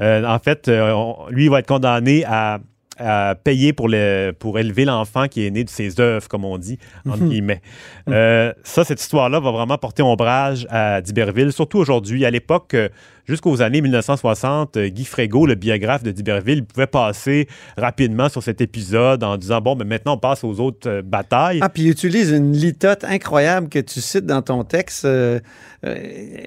[0.01, 2.59] En fait, on- lui, il va être condamné à
[2.99, 6.57] à payer pour, le, pour élever l'enfant qui est né de ses œuvres, comme on
[6.57, 7.29] dit, entre Mhm.
[7.29, 7.61] guillemets.
[8.09, 12.25] Euh, ça, cette histoire-là va vraiment porter ombrage à d'Iberville, surtout aujourd'hui.
[12.25, 12.89] À l'époque, euh,
[13.29, 18.59] jusqu'aux années 1960, euh, Guy Frégaud, le biographe de d'Iberville, pouvait passer rapidement sur cet
[18.59, 21.59] épisode en disant, bon, mais maintenant, on passe aux autres euh, batailles.
[21.61, 25.05] Ah, puis il utilise une litote incroyable que tu cites dans ton texte.
[25.05, 25.39] Euh,
[25.85, 25.95] euh,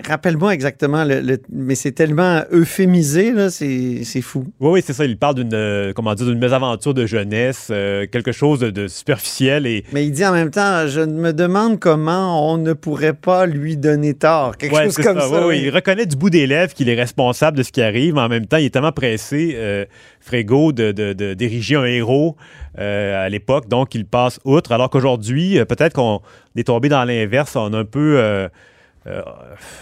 [0.07, 4.45] Rappelle-moi exactement, le, le- mais c'est tellement euphémisé, c'est fou.
[4.61, 5.05] Oui, oui, c'est ça.
[5.05, 9.67] Il parle d'une, comment dire, d'une mésaventure de jeunesse, euh, quelque chose de, de superficiel
[9.67, 13.47] et Mais il dit en même temps, je me demande comment on ne pourrait pas
[13.47, 14.57] lui donner tort.
[14.57, 15.29] Quelque Ouais, chose comme ça.
[15.31, 15.61] Ouais, ouais, oui.
[15.65, 18.29] Il reconnaît du bout des lèvres qu'il est responsable de ce qui arrive, mais en
[18.29, 19.85] même temps, il est tellement pressé, euh,
[20.21, 20.93] Frégo, de,
[21.35, 22.37] d'ériger un héros
[22.79, 24.73] euh, à l'époque, donc il passe outre.
[24.73, 26.21] Alors qu'aujourd'hui, euh, peut-être qu'on
[26.57, 28.49] est tombé dans l'inverse, on a un peu
[29.07, 29.23] euh,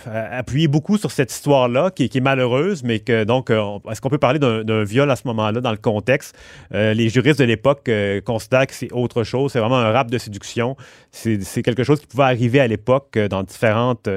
[0.06, 4.00] appuyé beaucoup sur cette histoire-là, qui, est- qui est malheureuse, mais que donc, euh, est-ce
[4.00, 6.36] qu'on peut parler d'un, viol à ce moment-là dans le contexte?
[6.74, 10.10] Euh, les juristes de l'époque euh, considèrent que c'est autre chose, c'est vraiment un rap
[10.10, 10.76] de séduction.
[11.12, 14.08] C'est, quelque chose qui pouvait arriver à l'époque euh, dans différentes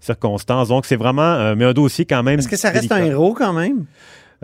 [0.00, 0.68] circonstances.
[0.68, 2.38] Donc, c'est vraiment mais un dossier quand même.
[2.38, 2.96] Est-ce que ça reste délicat.
[2.96, 3.86] un héros quand même?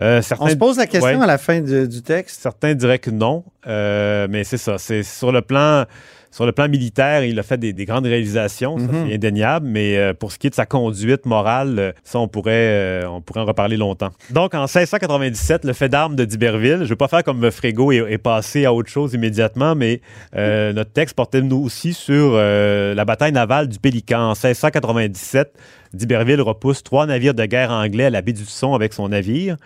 [0.01, 1.23] Euh, certains- On se pose la question Ouais.
[1.25, 2.41] à la fin de- du texte.
[2.41, 4.79] Certains diraient que non, euh, mais c'est ça.
[4.79, 5.85] C'est sur le plan.
[6.31, 8.89] Sur le plan militaire, il a fait des, des grandes réalisations, Mhm.
[9.09, 13.03] c'est indéniable, mais euh, pour ce qui est de sa conduite morale, ça, on pourrait,
[13.09, 14.11] on pourrait en reparler longtemps.
[14.29, 17.93] Donc, en 1697, le fait d'armes de d'Iberville, je ne vais pas faire comme Frégo
[17.93, 20.03] et, et passer à autre chose immédiatement, mais
[20.37, 24.21] euh, notre texte portait nous aussi sur la bataille navale du Pélican.
[24.33, 25.55] En 1697,
[25.95, 29.57] d'Iberville repousse trois navires de guerre anglais à la baie du Son avec son navire.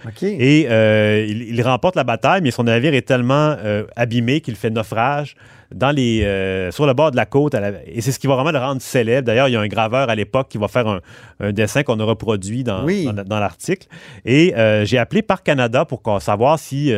[0.41, 4.57] Et euh, il, il remporte la bataille, mais son navire est tellement euh, abîmé qu'il
[4.57, 5.35] fait naufrage
[5.75, 7.55] dans les, euh, sur le bord de la côte.
[7.55, 9.27] la- et c'est ce qui va vraiment le rendre célèbre.
[9.27, 11.01] D'ailleurs, il y a un graveur à l'époque qui va faire un,
[11.41, 13.07] un dessin qu'on a reproduit dans, Oui.
[13.07, 13.87] dans, dans l'article.
[14.27, 14.53] Et
[14.85, 16.93] j'ai appelé Parc Canada pour savoir si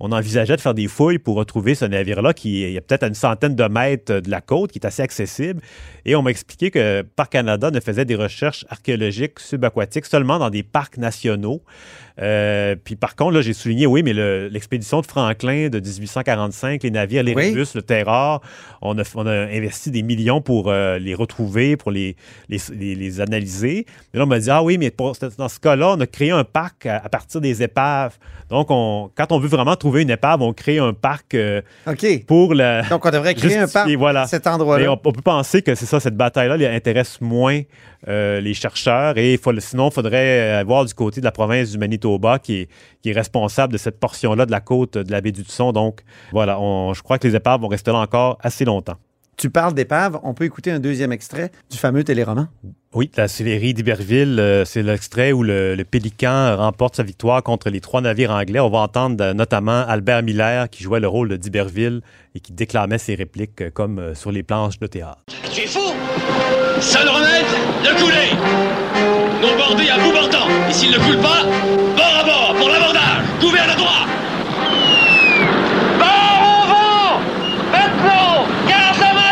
[0.00, 3.14] on envisageait de faire des fouilles pour retrouver ce navire-là qui est peut-être à une
[3.14, 5.60] centaine de mètres de la côte, qui est assez accessible.
[6.04, 10.50] Et on m'a expliqué que Parc Canada ne faisait des recherches archéologiques subaquatiques seulement dans
[10.50, 11.62] des parcs nationaux.
[12.18, 16.82] Euh, puis par contre, là, j'ai souligné, oui, mais le- l'expédition de Franklin de 1845,
[16.82, 17.48] les navires, les Oui.
[17.50, 18.40] Rébus, le Terror,
[18.80, 22.16] on a, on a investi des millions pour euh, les retrouver, pour les,
[22.48, 23.84] les, les- les analyser.
[24.12, 26.30] Mais là, on m'a dit, ah oui, mais pour- dans ce cas-là, on a créé
[26.30, 28.16] un parc à, à partir des épaves.
[28.48, 31.60] Donc, on, quand on veut vraiment trouver une épave, on crée un parc euh,
[32.26, 32.82] pour la...
[32.82, 34.22] Donc, on devrait créer un parc voilà.
[34.22, 34.90] à cet endroit-là.
[34.90, 37.60] on, on peut penser que c'est ça, cette bataille-là intéresse moins
[38.08, 39.16] euh, les chercheurs.
[39.18, 42.68] Et faut, sinon, il faudrait avoir du côté de la province du Manitoba qui est,
[43.02, 45.72] qui est responsable de cette portion-là de la côte de la baie du Tusson.
[45.72, 46.00] Donc,
[46.32, 48.96] voilà, on- je crois que les épaves vont rester là encore assez longtemps.
[49.36, 52.48] Tu parles d'épave, on peut écouter un deuxième extrait du fameux téléroman.
[52.94, 57.68] Oui, la série d'Iberville, euh, c'est l'extrait où le, le Pélican remporte sa victoire contre
[57.68, 58.60] les trois navires anglais.
[58.60, 62.00] On va entendre euh, notamment Albert Miller qui jouait le rôle de d'Iberville
[62.34, 65.18] et qui déclamait ses répliques euh, comme sur les planches de théâtre.
[65.52, 65.92] Tu es fou
[66.80, 67.44] Seul remède,
[67.84, 68.30] le couler
[69.42, 71.42] Non bordé à bout portant Et s'il ne coule pas,
[71.94, 74.06] bord à bord pour l'abordage Couvert de droit
[75.98, 77.20] Bord au vent
[77.72, 79.26] Maintenant Garde la main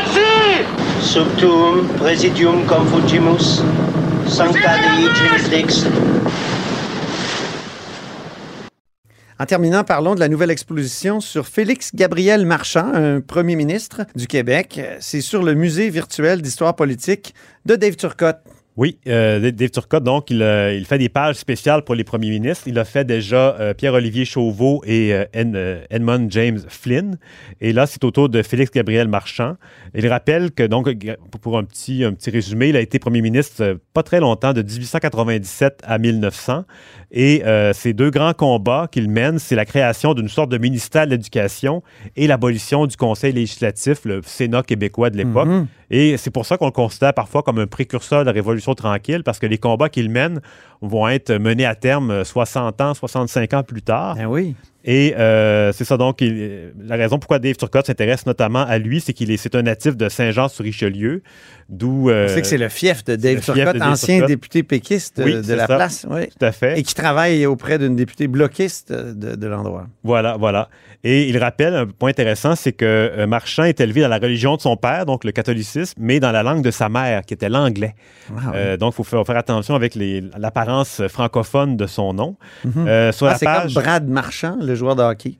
[9.39, 14.27] En terminant, parlons de la nouvelle exposition sur Félix Gabriel Marchand, un premier ministre du
[14.27, 14.81] Québec.
[14.99, 17.33] C'est sur le musée virtuel d'histoire politique
[17.65, 18.41] de Dave Turcotte.
[18.77, 22.31] Oui, euh, Dave Turcotte, donc, il, euh, il fait des pages spéciales pour les premiers
[22.31, 22.65] ministres.
[22.67, 27.17] Il a fait déjà euh, Pierre-Olivier Chauveau et Ed- Edmund James Flynn.
[27.61, 29.55] Et là, c'est au tour de Félix Gabriel Marchand.
[29.95, 30.89] Il rappelle que, donc,
[31.41, 34.63] pour un petit, un petit résumé, il a été premier ministre pas très longtemps, de
[34.63, 36.65] 1897 à 1900.
[37.17, 41.07] Et euh, ces deux grands combats qu'il mène, c'est la création d'une sorte de ministère
[41.07, 41.81] de l'Éducation
[42.17, 45.47] et l'abolition du Conseil législatif, le Sénat québécois de l'époque.
[45.47, 45.67] Mhm.
[45.93, 49.23] Et c'est pour ça qu'on le considère parfois comme un précurseur de la Révolution tranquille,
[49.23, 50.41] parce que les combats qu'il mène
[50.83, 54.17] vont être menés à terme euh, 60 ans, 65 ans plus tard.
[54.17, 54.57] Ben oui.
[54.87, 59.01] Et euh, c'est ça donc, il- la raison pourquoi Dave Turcotte s'intéresse notamment à lui,
[59.01, 61.23] c'est qu'il est, c'est un natif de Saint-Jean-sur-Richelieu,
[61.71, 62.11] d'où...
[62.11, 64.29] euh, On sait que c'est le fief de Dave Turcotte, de Dave ancien Turcotte.
[64.29, 65.77] député péquiste de, Oui, de la ça.
[65.77, 66.07] place.
[66.11, 66.27] oui.
[66.39, 66.79] Tout à fait.
[66.79, 69.87] Et qui travaille auprès d'une députée bloquiste de, de l'endroit.
[70.03, 70.69] Voilà, voilà.
[71.03, 74.57] Et il rappelle un point intéressant, c'est que euh, Marchand est élevé dans la religion
[74.57, 77.49] de son père, donc le catholicisme, mais dans la langue de sa mère, qui était
[77.49, 77.95] l'anglais.
[78.31, 78.53] Ah oui.
[78.55, 79.95] Euh, donc, il faut faire, faire attention avec
[80.39, 82.37] l'apparence francophone de son nom.
[82.77, 85.35] Euh, sur Ah, la c'est page, comme Brad Marchand, le joueur de hockey?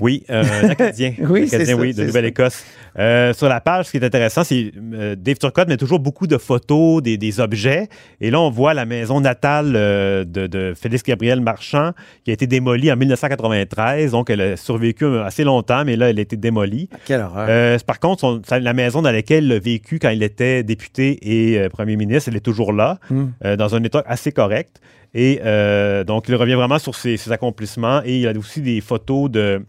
[0.00, 1.12] oui, euh, un Acadien.
[1.28, 2.64] Oui, ça, oui, de Nouvelle-Écosse.
[2.98, 6.26] Euh, sur la page, ce qui est intéressant, c'est euh, Dave Turcotte met toujours beaucoup
[6.26, 7.88] de photos, des, des objets.
[8.18, 11.90] Et là, on voit la maison natale euh, de, de Félix Gabriel Marchand,
[12.24, 14.12] qui a été démolie en 1993.
[14.12, 16.88] Donc, elle a survécu assez longtemps, mais là, elle a été démolie.
[17.04, 17.46] Quelle horreur.
[17.50, 21.18] Euh, par contre, son- la maison dans laquelle il a vécu quand il était député
[21.22, 23.26] et premier ministre, elle est toujours là, Hmm.
[23.58, 24.80] dans un état assez correct.
[25.14, 28.00] Et euh, donc, il revient vraiment sur ses, ses accomplissements.
[28.04, 29.64] Et il a aussi des photos de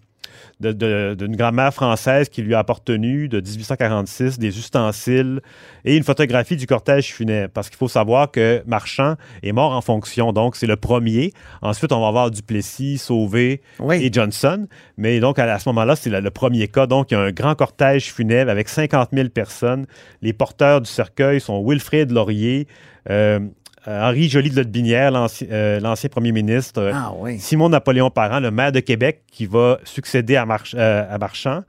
[0.59, 5.41] de- de- d'une grand-mère française qui lui a appartenu de 1846, des ustensiles
[5.85, 7.51] et une photographie du cortège funèbre.
[7.51, 11.33] Parce qu'il faut savoir que Marchand est mort en fonction, donc c'est le premier.
[11.63, 13.61] Ensuite, on va avoir Duplessis, Sauvé
[14.05, 14.67] et Johnson.
[14.97, 16.85] Mais donc, à, à ce moment-là, c'est le, le premier cas.
[16.85, 19.87] Donc, il y a un grand cortège funèbre avec 50 000 personnes.
[20.21, 22.67] Les porteurs du cercueil sont Wilfrid Laurier,
[23.09, 23.39] euh,
[23.87, 27.39] euh, Henri Joly de Lotbinière, l'ancien euh, l'ancien premier ministre, Ah oui.
[27.39, 31.63] Simon Napoléon Parent, le maire de Québec, qui va succéder à, March- euh, à Marchand,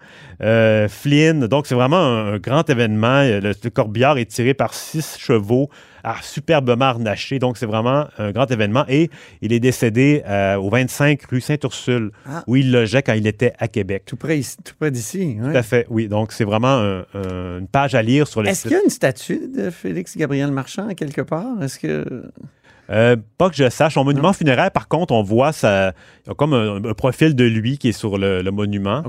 [0.88, 1.46] Flynn.
[1.46, 3.22] Donc, c'est vraiment un, un grand événement.
[3.22, 5.68] Le, le corbillard est tiré par six chevaux
[6.04, 7.38] ah, superbement harnachés.
[7.38, 8.84] Donc, c'est vraiment un grand événement.
[8.88, 9.10] Et
[9.40, 12.42] il est décédé euh, au 25 rue Sainte-Ursule, Ah.
[12.46, 14.04] où il logeait quand il était à Québec.
[14.06, 15.36] Tout près, tout près d'ici.
[15.40, 15.52] ouais.
[15.52, 16.08] Tout à fait, oui.
[16.08, 18.82] Donc, c'est vraiment un- un- une page à lire sur le Est-ce qu'il y a
[18.82, 21.62] une statue de Félix Gabriel Marchand quelque part?
[21.62, 22.24] Est-ce que.
[22.90, 23.94] Euh, pas que je sache.
[23.94, 25.92] Son monument funéraire, par contre, on voit ça,
[26.26, 29.02] il y a comme un, un profil de lui qui est sur le, le monument.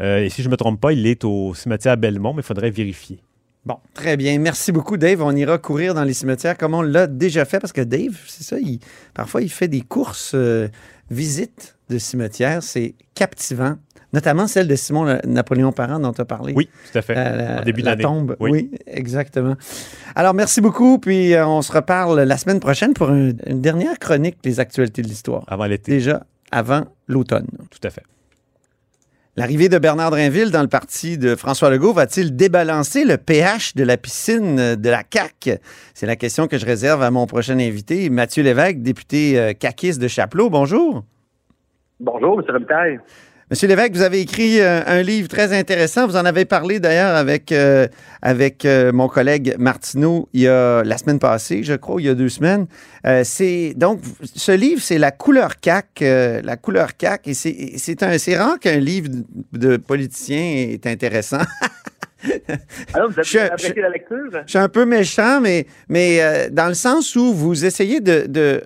[0.00, 2.44] Euh, et si je ne me trompe pas, il est au cimetière Belmont, mais il
[2.46, 3.20] faudrait vérifier.
[3.68, 4.38] Bon, très bien.
[4.38, 5.20] Merci beaucoup, Dave.
[5.22, 8.42] On ira courir dans les cimetières comme on l'a déjà fait parce que Dave, c'est
[8.42, 8.80] ça, il-
[9.12, 10.68] parfois il fait des courses euh,
[11.10, 12.62] visites de cimetières.
[12.62, 13.76] C'est captivant.
[14.14, 16.54] Notamment celle de Simon La- Napoléon Parent dont tu as parlé.
[16.56, 17.14] Oui, tout à fait.
[17.14, 18.02] La, la- En début la d'année.
[18.04, 18.36] tombe.
[18.40, 18.50] Oui.
[18.52, 18.70] Oui.
[18.86, 19.54] exactement.
[20.14, 20.98] Alors, merci beaucoup.
[20.98, 25.02] Puis, euh, on se reparle la semaine prochaine pour un- une dernière chronique des actualités
[25.02, 25.44] de l'histoire.
[25.46, 25.92] Avant l'été.
[25.92, 27.48] Déjà, avant l'automne.
[27.70, 28.02] Tout à fait.
[29.38, 33.84] L'arrivée de Bernard Drinville dans le parti de François Legault va-t-il débalancer le pH de
[33.84, 35.60] la piscine de la CAQ?
[35.94, 40.02] C'est la question que je réserve à mon prochain invité, Mathieu Lévesque, député euh, caquiste
[40.02, 40.50] de Chapelot.
[40.50, 41.04] Bonjour.
[42.00, 42.46] Bonjour, M.
[42.52, 42.98] Robitaille.
[43.50, 46.06] Monsieur Lévesque, vous avez écrit euh, un livre très intéressant.
[46.06, 47.88] Vous en avez parlé d'ailleurs avec, euh,
[48.20, 52.10] avec euh, mon collègue Martineau il y a la semaine passée, je crois, il y
[52.10, 52.66] a deux semaines.
[53.24, 58.76] C'est donc ce livre, c'est la couleur CAC, la couleur CAC, et c'est rare qu'un
[58.76, 59.08] livre
[59.54, 61.40] de politicien est intéressant.
[62.94, 64.16] Alors, vous avez Je- apprécié je- la lecture?
[64.44, 68.26] Je suis un peu méchant, mais, mais euh, dans le sens où vous essayez de,
[68.26, 68.60] de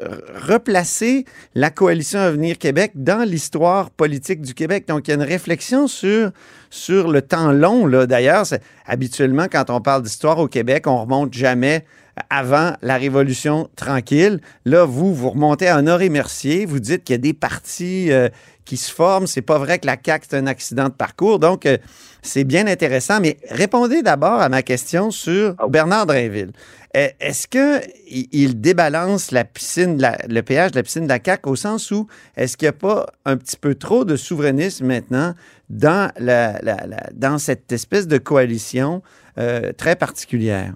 [0.49, 4.87] replacer la coalition Avenir Québec dans l'histoire politique du Québec.
[4.89, 6.31] Donc, il y a une réflexion sur,
[6.71, 7.87] sur le temps long.
[8.07, 8.47] D'ailleurs,
[8.87, 11.85] habituellement, quand on parle d'histoire au Québec, on remonte jamais
[12.29, 14.41] avant la Révolution tranquille.
[14.67, 18.29] Là, vous, vous remontez à Honoré-Mercier, vous dites qu'il y a des partis euh,
[18.65, 19.27] qui se forment.
[19.27, 21.39] C'est pas vrai que la CAQ, c'est un accident de parcours.
[21.39, 21.77] Donc, euh,
[22.23, 23.21] c'est bien intéressant.
[23.21, 26.53] Mais répondez d'abord à ma question sur Bernard Drainville.
[26.97, 31.09] Euh, Est-ce qu'il il débalance la piscine, de la- le péage de la piscine de
[31.09, 34.15] la CAQ au sens où est-ce qu'il n'y a pas un petit peu trop de
[34.17, 35.35] souverainisme maintenant
[35.71, 39.03] dans, la, la- la- dans cette espèce de coalition
[39.39, 40.75] euh, très particulière?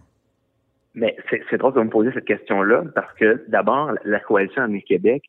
[0.94, 4.82] Mais c'est drôle que vous me posiez cette question-là parce que d'abord, la coalition Avenir
[4.88, 5.24] Québec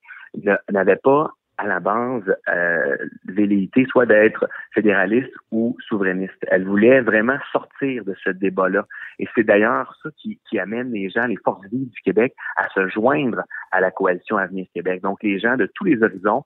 [0.71, 6.37] n'avait pas à la base euh, velléité soit d'être fédéraliste ou souverainiste.
[6.49, 8.85] Elle voulait vraiment sortir de ce débat-là.
[9.19, 12.69] Et c'est d'ailleurs ça qui, qui amène les gens, les forces vives du Québec, à
[12.69, 15.01] se joindre à la coalition Avenir Québec.
[15.01, 16.43] Donc les gens de tous les horizons,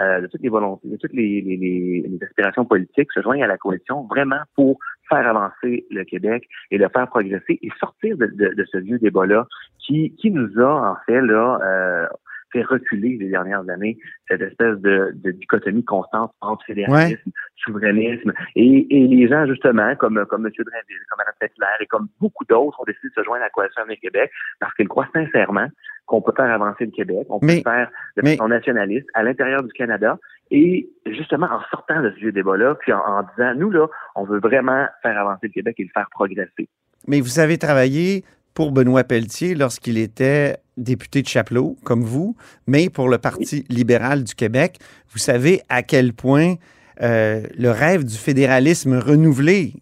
[0.00, 3.44] euh, de toutes les volontés, de toutes les, les, les- les aspirations politiques se joignent
[3.44, 8.16] à la coalition vraiment pour faire avancer le Québec et le faire progresser et sortir
[8.16, 9.46] de, de- de ce vieux débat-là
[9.78, 12.06] qui, qui nous a en fait là euh,
[12.52, 18.86] fait reculer les dernières années cette espèce de, de dichotomie constante entre fédéralisme, souverainisme et,
[18.90, 20.52] et les gens justement comme comme M.
[20.56, 23.50] Drainville, comme Mme Pettler et comme beaucoup d'autres ont décidé de se joindre à la
[23.50, 25.68] coalition Avenir Québec parce qu'ils croient sincèrement
[26.06, 29.62] qu'on peut faire avancer le Québec, on peut Mais- faire de façon nationaliste à l'intérieur
[29.62, 30.18] du Canada
[30.50, 33.86] et justement en sortant de ce vieux débat-là, puis en, en disant nous là,
[34.16, 36.68] on veut vraiment faire avancer le Québec et le faire progresser.
[37.08, 42.36] Mais vous avez travaillé pour Benoît Pelletier lorsqu'il était député de Chapelot, comme vous,
[42.66, 44.78] mais pour le Parti libéral du Québec.
[45.10, 46.54] Vous savez à quel point
[47.00, 49.74] euh, le rêve du fédéralisme renouvelé,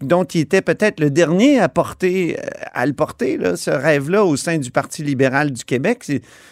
[0.00, 4.36] dont il était peut-être le dernier à porter, euh, à le porter, ce rêve-là au
[4.36, 6.04] sein du Parti libéral du Québec.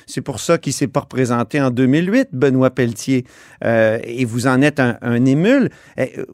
[0.06, 3.24] C'est, pour ça qu'il s'est pas représenté en 2008, Benoît Pelletier.
[3.64, 5.70] Euh, et vous en êtes un, émule.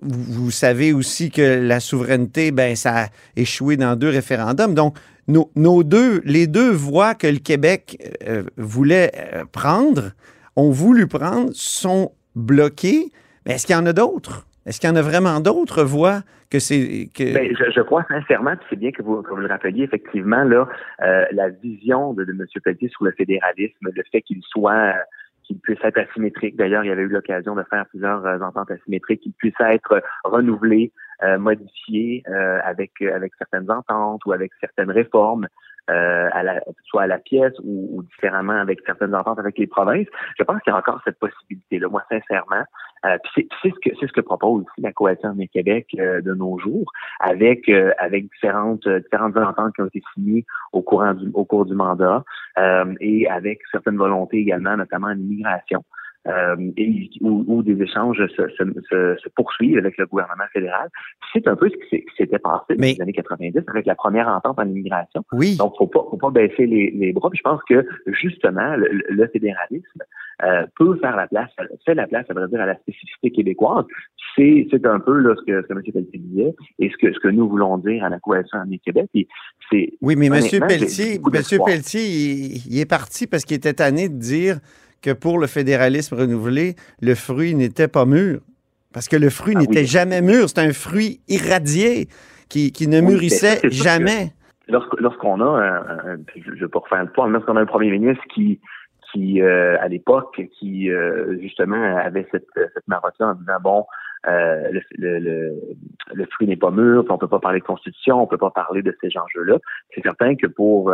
[0.03, 4.75] Vous, savez aussi que la souveraineté, ben, ça a échoué dans deux référendums.
[4.75, 4.97] Donc,
[5.29, 7.99] nos, deux, les deux voies que le Québec
[8.57, 9.13] voulait
[9.53, 10.11] prendre,
[10.57, 13.13] ont voulu prendre, sont bloquées.
[13.51, 14.47] Est-ce qu'il y en a d'autres?
[14.65, 17.09] Est-ce qu'il y en a vraiment d'autres voies que c'est.
[17.13, 17.35] Que...
[17.35, 20.69] Ben, je, crois sincèrement, puis c'est bien que vous, vous le rappeliez, effectivement, là,
[21.03, 22.45] euh, la vision de, M.
[22.63, 24.93] Pelletier sur le fédéralisme, le fait qu'il soit euh,
[25.43, 26.57] qu'il puisse être asymétrique.
[26.57, 30.01] D'ailleurs, il y avait eu l'occasion de faire plusieurs euh, ententes asymétriques, qu'il puisse être
[30.25, 30.93] renouvelé,
[31.39, 32.23] modifié
[32.65, 35.49] avec avec certaines ententes ou avec certaines réformes,
[35.89, 39.67] euh, à la, soit à la pièce ou, ou différemment avec certaines ententes avec les
[39.67, 40.07] provinces.
[40.39, 41.89] Je pense qu'il y a encore cette possibilité-là.
[41.89, 42.65] Moi, sincèrement,
[43.07, 46.35] euh, c'est ce que c'est ce que propose aussi la coalition Avenir Québec euh, de
[46.35, 46.91] nos jours,
[47.21, 51.45] avec euh, avec différentes euh, différentes ententes qui ont été signées au courant du au
[51.45, 52.25] cours du mandat
[52.59, 55.83] euh, et avec certaines volontés également, notamment en immigration.
[56.29, 60.91] Euh, et où, où des échanges se, se, se, se poursuivent avec le gouvernement fédéral.
[61.33, 64.59] C'est un peu ce qui s'était passé dans les années 90 avec la première entente
[64.59, 65.25] en immigration.
[65.33, 65.57] Oui.
[65.57, 67.31] Donc, faut pas, faut pas baisser les, les bras.
[67.31, 70.03] Puis je pense que justement, le, le fédéralisme
[70.43, 71.49] euh, peut faire la place,
[71.87, 73.85] fait la place, à vrai dire, à la spécificité québécoise.
[74.37, 75.83] C'est, c'est un peu là, ce que, ce que M.
[75.93, 79.09] Pelletier disait et ce que, ce que nous voulons dire à la coalition Avenir Québec.
[79.15, 79.27] Et
[79.71, 80.35] c'est, Oui, mais M.
[80.69, 81.59] Pelletier, Monsieur.
[81.65, 84.61] Pelletier, il, il est parti parce qu'il était tanné de dire
[85.03, 88.41] que pour le fédéralisme renouvelé, le fruit n'était pas mûr.
[88.93, 89.69] Parce que le fruit Ah oui.
[89.69, 90.49] n'était jamais mûr.
[90.49, 92.09] C'est un fruit irradié
[92.49, 94.33] qui, qui ne Oui, mûrissait ça, jamais.
[94.69, 98.23] Lorsqu'on a, un, je ne vais pas refaire le point, lorsqu'on a un premier ministre
[98.33, 98.61] qui,
[99.13, 103.85] qui euh, à l'époque, qui euh, justement avait cette, cette marotte-là en disant bon,
[104.29, 105.61] euh, le, le, le,
[106.13, 108.83] le fruit n'est pas mûr, on peut pas parler de constitution, on peut pas parler
[108.83, 109.59] de ces enjeux-là.
[109.95, 110.93] C'est certain que pour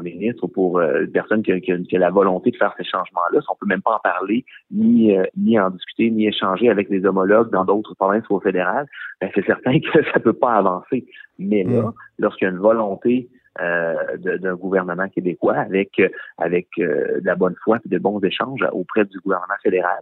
[0.00, 2.56] ministre ou pour euh, une personne qui a, qui a- qui a la volonté de
[2.56, 6.10] faire ces changements-là, si on peut même pas en parler, ni euh, ni en discuter,
[6.10, 8.86] ni échanger avec des homologues dans d'autres provinces ou au fédéral,
[9.20, 11.04] ben, c'est certain que ça peut pas avancer.
[11.38, 11.92] Mais là, Mm.
[12.18, 17.54] lorsqu'il y a une volonté d'un gouvernement québécois avec euh, avec euh, de la bonne
[17.62, 19.98] foi et de bons échanges auprès du gouvernement fédéral,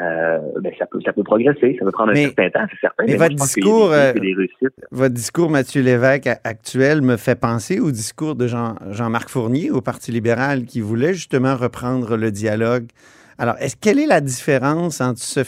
[0.00, 3.04] euh, ben, ça peut ça peut progresser, ça peut prendre un certain temps, c'est certain.
[3.04, 4.12] mais votre discours, des- euh.
[4.90, 9.80] Votre discours, Mathieu Lévesque, actuel, me fait penser au discours de Jean- Jean-Marc Fournier au
[9.80, 12.86] Parti libéral qui voulait justement reprendre le dialogue.
[13.38, 15.40] Alors, est-ce quelle est la différence entre ce,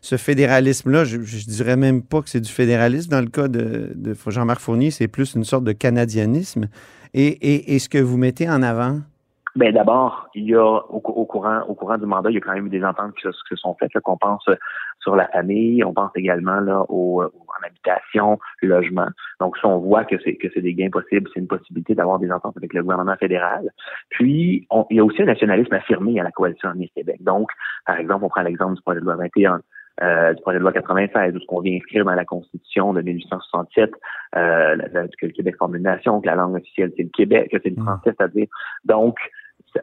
[0.00, 1.04] ce fédéralisme-là?
[1.04, 3.10] Je, je dirais même pas que c'est du fédéralisme.
[3.10, 3.94] Dans le cas de,
[4.26, 6.66] Jean-Marc Fournier, c'est plus une sorte de canadianisme.
[7.14, 9.00] Et, ce que vous mettez en avant?
[9.56, 12.52] Ben d'abord, il y a au, cou- au courant du mandat, il y a quand
[12.52, 13.90] même eu des ententes qui se, sont faites.
[14.04, 14.54] qu'on pense euh,
[15.00, 16.94] sur la famille, on pense également là euh,
[17.26, 19.08] en habitation, logement.
[19.40, 22.20] Donc ça, on voit que c'est que c'est des gains possibles, c'est une possibilité d'avoir
[22.20, 23.70] des ententes avec le gouvernement fédéral.
[24.10, 27.16] Puis on- il y a aussi un nationalisme affirmé à la coalition Avenir Québec.
[27.20, 27.50] Donc,
[27.86, 29.60] par exemple, on prend l'exemple du projet de loi 21.
[30.02, 33.02] Euh, du projet de loi 96, où ce qu'on vient inscrire dans la Constitution de
[33.02, 33.90] 1867
[34.36, 37.50] euh, la- que le Québec forme une nation, que la langue officielle c'est le Québec,
[37.50, 38.46] que c'est le français, c'est-à-dire.
[38.84, 39.18] Donc,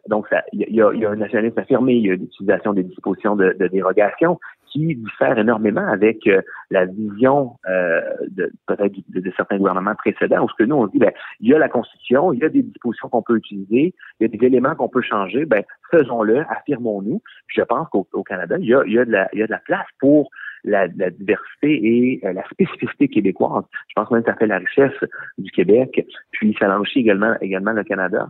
[0.09, 3.35] donc il y a, y a un nationalisme affirmé, il y a l'utilisation des dispositions
[3.35, 4.39] de, de dérogation
[4.71, 6.41] qui diffèrent énormément avec euh,
[6.71, 10.87] la vision euh, de peut-être de, de certains gouvernements précédents, où ce que nous on
[10.87, 13.93] dit, ben, il y a la Constitution, il y a des dispositions qu'on peut utiliser,
[14.19, 17.21] il y a des éléments qu'on peut changer, ben faisons-le, affirmons-nous.
[17.47, 19.43] Je pense qu'au au Canada, il y, a, il, y a de la, il y
[19.43, 20.29] a de la place pour
[20.63, 23.63] la, la diversité et euh, la spécificité québécoise.
[23.87, 24.97] Je pense même que ça fait la richesse
[25.37, 28.29] du Québec, puis ça enrichit également, également le Canada.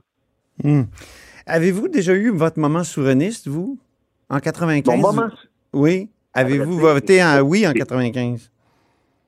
[0.63, 0.83] Hmm.
[1.45, 3.79] Avez-vous déjà eu votre moment souverainiste, vous,
[4.29, 4.95] en 95?
[4.95, 5.29] Mon moment-
[5.73, 6.09] Oui.
[6.38, 8.51] Avez-vous voté en oui en 95?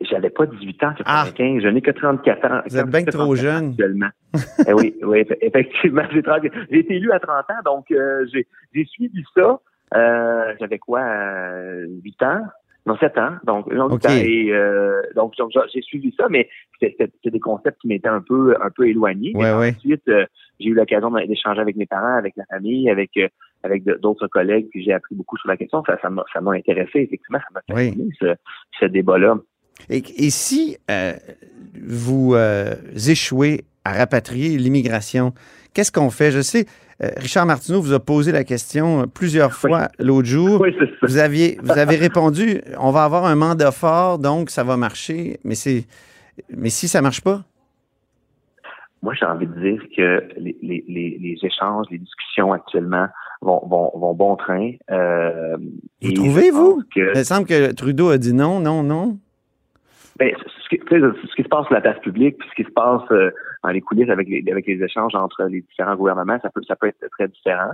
[0.02, 1.62] J'avais pas 18 ans, 95.
[1.62, 2.48] Je n'ai que 34 ans.
[2.52, 2.64] Ah.
[2.70, 3.70] Vous êtes bien trop 34 ans jeune.
[3.72, 4.10] Actuellement.
[4.68, 6.04] Eh oui, oui, eff- effectivement.
[6.14, 9.60] J'ai 30 j'ai été élu à 30 ans, donc euh, j'ai j'ai suivi ça.
[9.96, 12.42] Euh, J'avais quoi, euh, 8 ans?
[12.86, 13.34] Non, 7 ans.
[13.44, 14.06] Donc, non, 8 OK.
[14.06, 14.10] ans.
[14.16, 16.48] Et, euh, donc, donc, j'ai- suivi ça, mais
[16.80, 16.96] c'est
[17.26, 19.34] des concepts qui m'étaient un peu, un peu éloignés.
[19.36, 19.74] Ouais, Mais ouais.
[19.76, 20.26] Ensuite, euh,
[20.60, 23.28] j'ai eu l'occasion d'échanger avec mes parents, avec la famille, avec euh,
[23.64, 25.84] avec d'autres collègues, puis j'ai appris beaucoup sur la question.
[25.86, 28.36] Ça, ça m'a intéressé, effectivement, ça m'a fasciné, ce,
[28.80, 29.38] ce débat-là.
[29.90, 31.14] Et, et si euh,
[31.82, 32.76] vous euh,
[33.08, 35.34] échouez à rapatrier l'immigration,
[35.74, 36.32] qu'est-ce qu'on fait?
[36.32, 36.66] Je sais,
[37.02, 40.66] euh, Richard Martineau vous a posé la question plusieurs fois l'autre jour.
[41.02, 45.40] Vous, aviez, vous avez répondu, on va avoir un mandat fort, donc ça va marcher.
[45.44, 45.86] Mais, c'est,
[46.50, 47.44] mais si ça marche pas?
[49.02, 53.08] Moi, j'ai envie de dire que les, les, les, les échanges, les discussions actuellement
[53.42, 54.72] vont, vont, vont bon train.
[54.92, 55.58] Euh,
[56.02, 56.84] Vous trouvez, vous?
[56.94, 59.18] que- Il me semble que Trudeau a dit non, non, non.
[60.18, 60.34] Ben,
[60.64, 63.10] ce, qui, ce qui se passe sur la place publique, puis ce qui se passe
[63.12, 63.32] euh,
[63.64, 66.76] dans les coulisses avec les, avec les échanges entre les différents gouvernements, ça peut, ça
[66.76, 67.72] peut être très différent.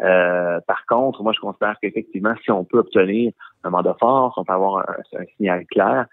[0.00, 3.32] Euh, par contre, moi, je considère qu'effectivement, si on peut obtenir
[3.64, 6.06] un mandat fort, si on peut avoir un, un signal clair,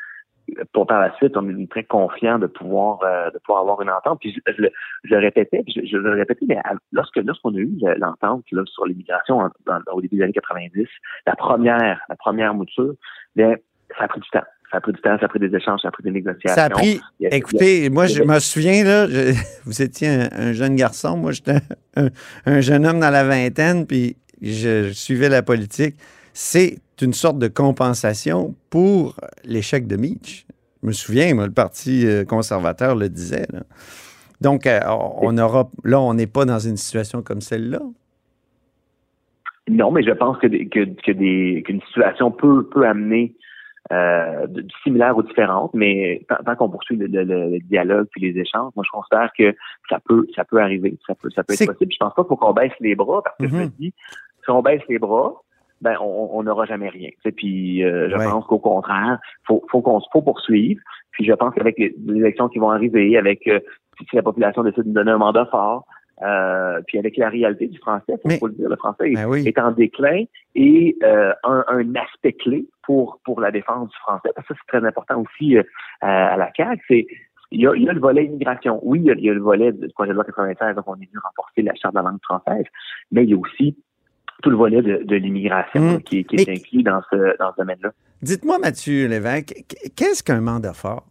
[0.73, 3.89] pour par la suite, on est très confiant de pouvoir euh, de pouvoir avoir une
[3.89, 4.19] entente.
[4.21, 4.71] Puis je, je, le-
[5.03, 8.43] je le répétais, puis je, je le répétais, mais à- lorsque lorsqu'on a eu l'entente
[8.51, 10.87] là, sur l'immigration en- dans- au début des années 90,
[11.25, 12.93] la première la première mouture,
[13.35, 13.55] bien,
[13.97, 14.43] ça a pris du temps.
[14.71, 16.55] Ça a pris du temps, ça a pris des échanges, ça a pris des négociations.
[16.55, 16.99] Ça a pris.
[17.23, 19.33] A- Écoutez, a- moi, je me souviens, là, je-
[19.65, 21.57] vous étiez un, un jeune garçon, moi, j'étais
[21.95, 22.07] un,
[22.45, 25.95] un jeune homme dans la vingtaine, puis je, je suivais la politique.
[26.37, 29.15] C'est une sorte de compensation pour
[29.45, 30.45] l'échec de Mitch.
[30.83, 33.47] Je me souviens, moi, le Parti euh, conservateur le disait.
[33.53, 33.61] là.
[34.41, 34.81] Donc, euh,
[35.21, 35.69] on aura.
[35.85, 37.79] Là, on n'est pas dans une situation comme celle-là.
[39.69, 43.33] Non, mais je pense que, des- que, que des, qu'une situation peut, peut amener
[43.93, 48.07] euh, de, de similaires ou différentes, mais tant, tant qu'on poursuit le, le- le dialogue
[48.11, 49.55] puis les échanges, moi je considère que
[49.89, 51.91] ça peut ça peut arriver, ça peut ça peut être possible.
[51.93, 53.71] Je pense pas qu'il faut qu'on baisse les bras parce que je me Mhm.
[53.79, 53.93] dis
[54.43, 55.33] si on baisse les bras,
[55.85, 57.09] ben on on n'aura jamais rien.
[57.23, 58.25] Sais, Puis euh, je Ouais.
[58.31, 59.15] pense qu'au contraire,
[59.47, 60.81] faut faut qu'on faut poursuivre.
[61.11, 63.59] Puis je pense qu'avec les, les élections qui vont arriver, avec euh,
[64.09, 65.85] si la population décide de nous donner un mandat fort,
[66.21, 69.27] euh, puis avec la réalité du français, faut, faut le dire, le français est, Ben
[69.31, 69.47] oui.
[69.49, 70.23] est en déclin
[70.55, 74.29] et euh, un, un aspect clé pour pour la défense du français.
[74.35, 75.63] Parce que ça c'est très important aussi euh,
[76.01, 77.03] à, à la CAQ, c'est
[77.51, 78.79] il y, a, il y a le volet immigration.
[78.81, 80.85] Oui, il y a, il y a le volet du projet de loi 96, donc
[80.87, 82.65] on est venu renforcer la charte de la langue française,
[83.13, 83.77] mais il y a aussi
[84.43, 85.91] tout le volet de, de l'immigration Mm.
[85.93, 87.91] là, qui, qui est inclus dans ce, dans ce domaine-là.
[88.21, 89.53] Dites-moi, Mathieu Lévesque,
[89.95, 91.05] qu'est-ce qu'un mandat fort?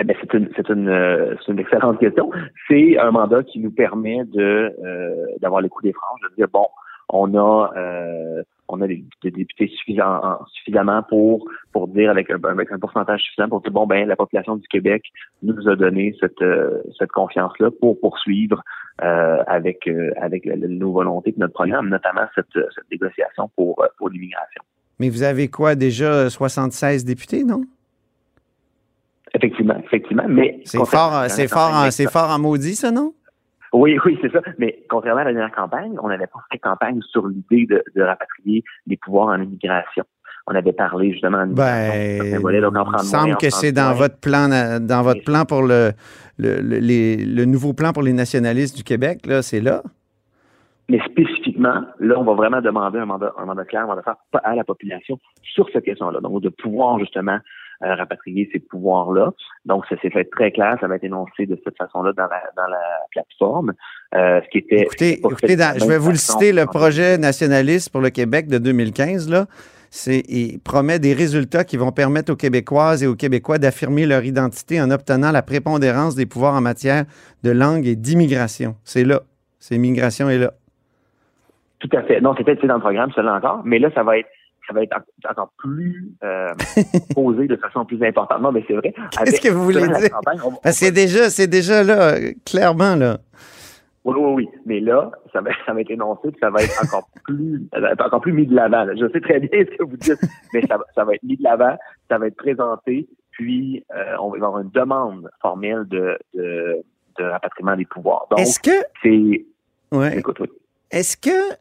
[0.00, 2.30] Eh c'est une, c'est une, euh, c'est une excellente question.
[2.68, 6.46] C'est un mandat qui nous permet de euh, d'avoir le coup des franges, de dire
[6.52, 6.66] bon,
[7.08, 12.30] on a euh, on a des, des députés suffisants, en- suffisamment pour pour dire avec
[12.30, 15.02] un, avec un pourcentage suffisant pour dire bon ben la population du Québec
[15.42, 18.62] nous a donné cette euh, cette confiance là pour poursuivre
[19.02, 23.86] euh, avec euh, avec nos volontés de notre programme, notamment cette, cette négociation pour euh,
[23.96, 24.62] pour l'immigration.
[25.00, 27.62] Mais vous avez quoi, déjà 76 députés, non?
[29.34, 33.12] Effectivement, effectivement, mais C'est fort, euh, c'est fort, c'est fort en maudit, ça, non?
[33.72, 34.40] Oui, oui, c'est ça.
[34.58, 38.02] Mais contrairement à la dernière campagne, on n'avait pas fait campagne sur l'idée de, de
[38.02, 40.04] rapatrier les pouvoirs en immigration.
[40.46, 44.80] On avait parlé justement en Ben, il me semble que c'est dans votre plan, na-
[44.80, 45.92] dans votre plan pour le,
[46.38, 49.82] le, le- les- le nouveau plan pour les nationalistes du Québec, là, c'est là?
[50.88, 54.54] Mais spécifiquement, là, on va vraiment demander un mandat, un mandat clair, un mandat à
[54.54, 56.20] la population sur cette question-là.
[56.20, 57.38] Donc, de pouvoir justement euh,
[57.80, 59.30] rapatrier ces pouvoirs-là.
[59.64, 62.42] Donc, ça s'est fait très clair, ça va être énoncé de cette façon-là dans la,
[62.56, 63.72] dans la plateforme.
[64.14, 64.82] Euh, ce qui était.
[64.82, 68.58] Écoutez, écoutez, dans- je vais vous le citer, le projet nationaliste pour le Québec de
[68.58, 69.46] 2015, là.
[69.90, 74.22] C'est, il promet des résultats qui vont permettre aux Québécoises et aux Québécois d'affirmer leur
[74.22, 77.04] identité en obtenant la prépondérance des pouvoirs en matière
[77.42, 78.76] de langue et d'immigration.
[78.84, 79.22] C'est là.
[79.58, 80.52] C'est immigration est là.
[81.78, 82.20] Tout à fait.
[82.20, 83.62] Non, c'était dans le programme, cela encore.
[83.64, 84.28] Mais là, ça va être
[84.68, 86.48] ça va être en- encore plus euh,
[87.14, 88.40] posé de façon plus importante.
[88.42, 88.92] Non, mais c'est vrai.
[89.24, 90.10] Qu'est-ce que vous voulez dire?
[90.10, 93.18] campagne, on va- Parce que c'est déjà, c'est déjà là, clairement, là.
[94.04, 94.48] Oui, oui, oui.
[94.64, 97.62] Mais là, ça va, ça va être énoncé, puis ça va être encore plus,
[97.98, 98.84] encore plus mis de l'avant.
[98.84, 98.94] là.
[98.94, 100.20] Je sais très bien ce que vous dites,
[100.54, 101.76] mais ça, va- ça va être mis de l'avant,
[102.08, 106.82] ça va être présenté, puis euh, on va avoir une demande formelle de, de,
[107.18, 108.26] de rapatriement des pouvoirs.
[108.30, 108.70] Donc, Est-ce que,
[109.02, 109.44] c'est.
[109.96, 110.18] ouais.
[110.18, 110.48] Écoute, oui.
[110.90, 111.54] est-ce que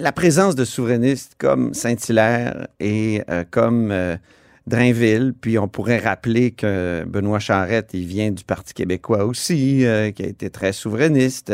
[0.00, 4.16] la présence de souverainistes comme Saint-Hilaire et euh, comme euh,
[4.66, 10.10] Drainville, puis on pourrait rappeler que Benoît Charette, il vient du Parti québécois aussi, euh,
[10.10, 11.52] qui a été très souverainiste.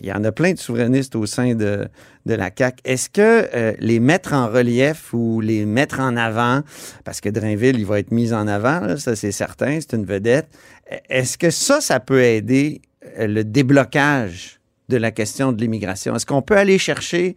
[0.00, 1.88] il y en a plein de souverainistes au sein de,
[2.26, 2.80] de la CAQ.
[2.84, 6.62] Est-ce que les mettre en relief ou les mettre en avant,
[7.04, 10.48] parce que Drainville, il va être mis en avant, ça c'est certain, c'est une vedette.
[11.08, 12.82] Est-ce que ça, ça peut aider
[13.18, 16.14] le déblocage de la question de l'immigration?
[16.14, 17.36] Est-ce qu'on peut aller chercher,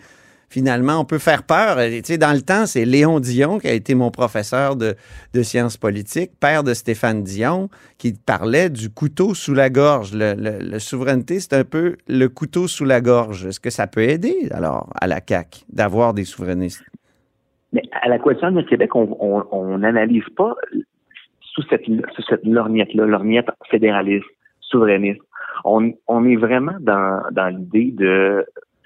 [0.49, 1.77] finalement, on peut faire peur?
[1.77, 4.95] Tu sais, dans le temps, c'est Léon Dion, qui a été mon professeur de,
[5.33, 10.11] de sciences politiques, père de Stéphane Dion, qui parlait du couteau sous la gorge.
[10.13, 13.45] Le, souveraineté, c'est un peu le couteau sous la gorge.
[13.45, 16.83] Est-ce que ça peut aider, alors, à la CAQ, d'avoir des souverainistes?
[17.73, 20.55] Mais à la Coalition du Québec, on n'analyse pas
[21.57, 24.25] sous cette, lorgnette-là, lorgnette fédéraliste,
[24.61, 25.21] souverainiste.
[25.65, 28.45] On, on est vraiment dans, dans l'idée de,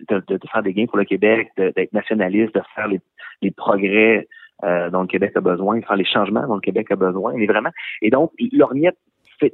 [0.09, 2.99] de, de faire des gains pour le Québec, d'être nationaliste, de faire les,
[3.41, 4.27] les progrès
[4.63, 7.33] euh, dont le Québec a besoin, de faire les changements dont le Québec a besoin.
[7.35, 7.71] Mais vraiment,
[8.01, 8.97] et donc, lorgnette
[9.39, 9.53] fé-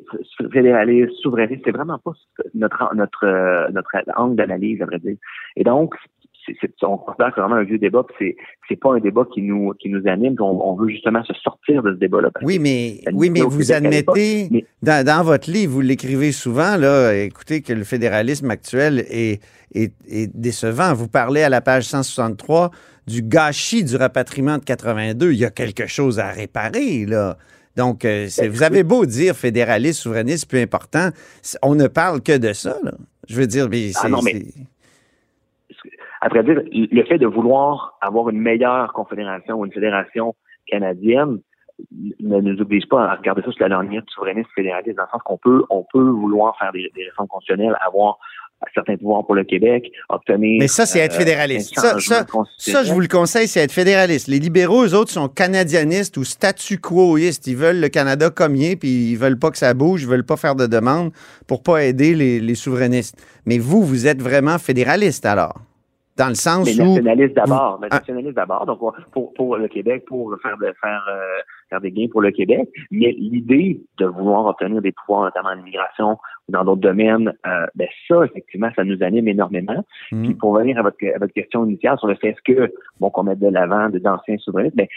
[0.52, 2.12] fédéraliste, souverainiste, c'est vraiment pas
[2.54, 5.18] notre notre euh, notre angle d'analyse, à vrai dire.
[5.56, 5.96] Et donc,
[6.62, 8.36] c'est- on considère que c'est vraiment un vieux débat, puis c'est
[8.70, 11.34] c'est pas un débat qui nous qui nous anime, puis on, on veut justement se
[11.36, 12.30] sortir de ce débat-là.
[12.42, 17.14] Oui, mais, oui, mais vous admettez, mais- dans, dans votre livre, vous l'écrivez souvent, là,
[17.14, 19.42] écoutez, que le fédéralisme actuel est,
[19.74, 20.94] est, est décevant.
[20.94, 22.72] Vous parlez à la page 163
[23.08, 25.32] du gâchis du rapatriement de 82.
[25.32, 27.38] Il y a quelque chose à réparer, là.
[27.78, 31.10] Donc, euh, Ben, vous avez beau dire fédéraliste, souverainiste, peu important,
[31.62, 32.92] on ne parle que de ça, là.
[33.30, 34.46] Je veux dire, mais Ah c'est-
[36.22, 40.36] à vrai dire, le fait de vouloir avoir une meilleure confédération ou une fédération
[40.68, 41.40] canadienne
[42.20, 45.22] ne nous oblige pas à regarder ça sur la lorgnette souverainiste fédéraliste, dans le sens
[45.24, 48.18] qu'on peut, on peut vouloir faire des, des réformes constitutionnelles, avoir
[48.74, 50.60] certains pouvoirs pour le Québec, obtenir.
[50.60, 51.76] Mais ça, c'est être euh, fédéraliste.
[51.76, 52.26] Ça, ça,
[52.58, 54.28] ça, je vous le conseille, c'est être fédéraliste.
[54.28, 57.46] Les libéraux, eux autres, sont canadianistes ou statu quoistes.
[57.46, 60.08] Ils veulent le Canada comme il est, puis ils veulent pas que ça bouge, ils
[60.08, 61.12] veulent pas faire de demande
[61.46, 63.24] pour pas aider les, les souverainistes.
[63.46, 65.62] Mais vous, vous êtes vraiment fédéraliste, alors?
[66.18, 67.96] Dans le sens Mais nationaliste d'abord, mais Ah.
[68.00, 71.92] nationaliste d'abord, donc on- pour, pour le Québec, pour faire, de, faire, euh, faire des
[71.92, 72.68] gains pour le Québec.
[72.92, 77.66] Mais l'idée de vouloir obtenir des pouvoirs, notamment en immigration ou dans d'autres domaines, euh,
[77.76, 79.86] ben ça, effectivement, ça nous anime énormément.
[80.12, 80.24] Mm.
[80.24, 83.24] Puis pour revenir à votre, à votre question initiale sur le fait que bon qu'on
[83.24, 84.88] mette de l'avant des anciens souverainistes, ben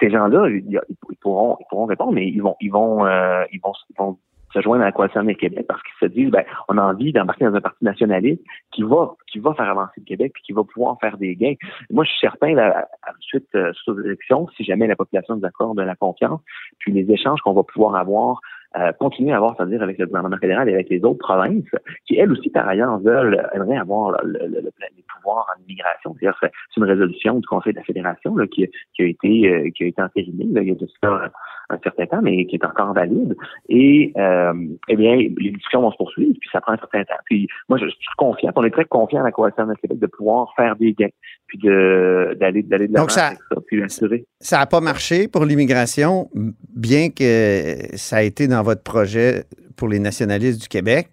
[0.00, 3.60] ces gens-là, ils, ils pourront ils pourront répondre, mais ils vont ils vont euh, ils
[3.62, 4.16] vont ils vont
[4.52, 7.12] se joindre à la coalition des Québec parce qu'ils se disent ben on a envie
[7.12, 8.42] d'embarquer dans un parti nationaliste
[8.72, 11.54] qui va qui va faire avancer le Québec puis qui va pouvoir faire des gains.
[11.90, 12.86] Moi, je suis certain là,
[13.20, 16.40] suite euh, aux élections, si jamais la population nous accorde de la confiance,
[16.78, 18.40] puis les échanges qu'on va pouvoir avoir
[18.78, 21.68] euh, continuer à avoir, c'est-à-dire avec le gouvernement fédéral et avec les autres provinces,
[22.06, 26.14] qui elles aussi, par ailleurs, veulent, aimeraient avoir le, le- le- les pouvoirs en immigration.
[26.18, 29.48] C'est-à-dire, c'est c'est une résolution du Conseil de la Fédération là, qui, qui a été
[29.48, 31.30] euh, qui a été entérinée là, il y a de ça
[31.72, 33.34] un certain temps, mais qui est encore valide.
[33.68, 34.52] Et euh,
[34.88, 37.20] eh bien, les discussions vont se poursuivre, puis ça prend un certain temps.
[37.26, 39.98] Puis moi, je, je suis confiant, on est très confiant à la Coalition de Québec
[39.98, 41.08] de pouvoir faire des gains,
[41.46, 44.24] puis de d'aller d'aller de l'avant ça- avec ça, puis assurer.
[44.40, 46.28] Ça n'a pas marché pour l'immigration,
[46.74, 49.44] bien que ça a été dans votre projet
[49.76, 51.08] pour les nationalistes du Québec.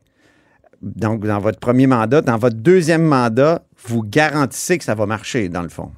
[0.81, 5.49] Donc, dans votre premier mandat, dans votre deuxième mandat, vous garantissez que ça va marcher,
[5.49, 5.91] dans le fond.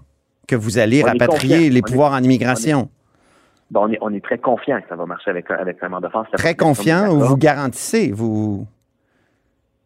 [0.47, 2.89] Que vous allez On rapatrier les On est- pouvoirs en immigration.
[3.71, 6.09] Bon, on, est, on est très confiant que ça va marcher avec, avec un mandat
[6.09, 6.27] fort.
[6.33, 8.11] Très confiant ou vous garantissez?
[8.11, 8.67] Vous...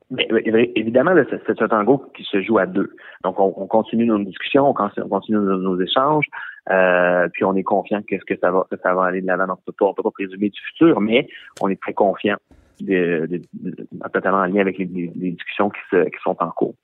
[0.10, 1.14] Mais, mais, évidemment,
[1.48, 2.92] c'est un tango qui se joue à deux.
[3.24, 6.26] Donc, on, on continue nos discussions, on continue, on continue nos, nos échanges,
[6.72, 9.48] euh, puis on est confiant que, que ça va que ça va aller de l'avant.
[9.48, 11.28] Donc, on on peut pas présumer du futur, mais
[11.62, 12.38] on est très confiant,
[12.82, 16.36] de, de- de- totalement en lien avec les, les- les discussions qui, se, qui sont
[16.40, 16.76] en cours.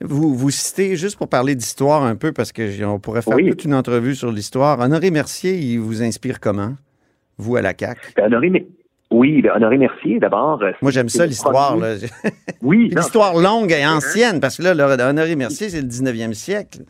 [0.00, 3.36] Vous, vous citez, juste pour parler d'histoire un peu, parce que j- on pourrait faire
[3.36, 3.48] Oui.
[3.48, 4.80] toute une entrevue sur l'histoire.
[4.80, 6.74] Honoré Mercier, il vous inspire comment,
[7.38, 8.00] vous à la CAQ?
[8.16, 8.66] Ben, Honoré, mais,
[9.10, 10.60] oui, ben, Honoré Mercier, d'abord.
[10.62, 11.76] euh, Moi, j'aime ça, l'histoire.
[12.62, 16.80] Oui, l'histoire longue et ancienne, parce que là, le- Honoré Mercier, c'est le 19e siècle.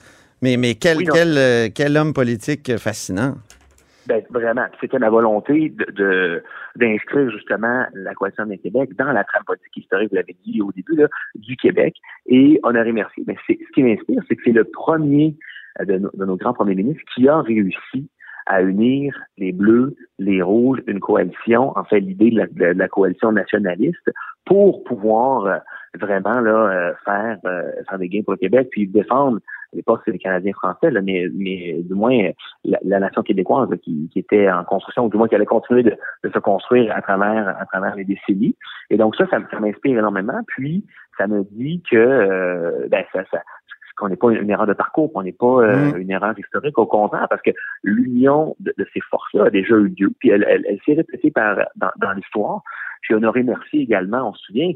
[0.43, 1.15] Mais, mais quel, Oui, non.
[1.15, 3.37] quel, euh, quel homme politique fascinant.
[4.07, 6.43] Ben, vraiment, c'était la volonté de,
[6.77, 10.71] d'inscrire justement la Coalition des Québec dans la trame politique historique, vous l'avez dit au
[10.73, 11.95] début, là, du Québec.
[12.27, 15.37] Et Honoré Mercier, ben, ce qui m'inspire, c'est que c'est le premier
[15.81, 18.09] de, nos- de nos grands premiers ministres qui a réussi
[18.47, 24.11] à unir les bleus, les rouges, une coalition, en fait l'idée de la, coalition nationaliste,
[24.45, 25.59] pour pouvoir euh,
[25.99, 29.39] vraiment là euh, faire euh, faire des gains pour le Québec, puis défendre
[29.73, 32.31] à l'époque c'est les Canadiens français, là, mais, mais du moins
[32.65, 35.47] la, la nation québécoise là, qui, qui était en construction, ou du moins qui allait
[35.47, 38.57] continuer de, de se construire à travers à travers les décennies.
[38.91, 40.41] Et donc ça, ça, ça m'inspire énormément.
[40.49, 40.85] Puis
[41.19, 43.43] ça me dit que euh, ben ça, ça
[43.97, 46.01] qu'on n'est pas une erreur de parcours, qu'on n'est pas euh, Mm.
[46.01, 47.51] une erreur historique, au contraire, parce que
[47.83, 51.31] l'union de, de ces forces-là a déjà eu lieu, puis elle, elle, elle s'est répétée
[51.31, 52.63] par, dans, dans l'histoire.
[53.03, 54.73] Puis Honoré Mercier également, on se souvient,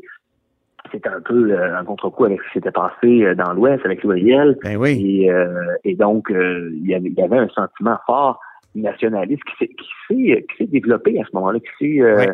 [0.92, 4.02] c'était un peu euh, un contre-coup avec ce qui s'était passé euh, dans l'Ouest avec
[4.04, 4.56] Loyel.
[4.98, 8.40] Et, euh, et donc, il, y avait, il y avait un sentiment fort
[8.74, 12.26] nationaliste qui s'est, qui s'est, qui s'est développé à ce moment-là, qui s'est euh,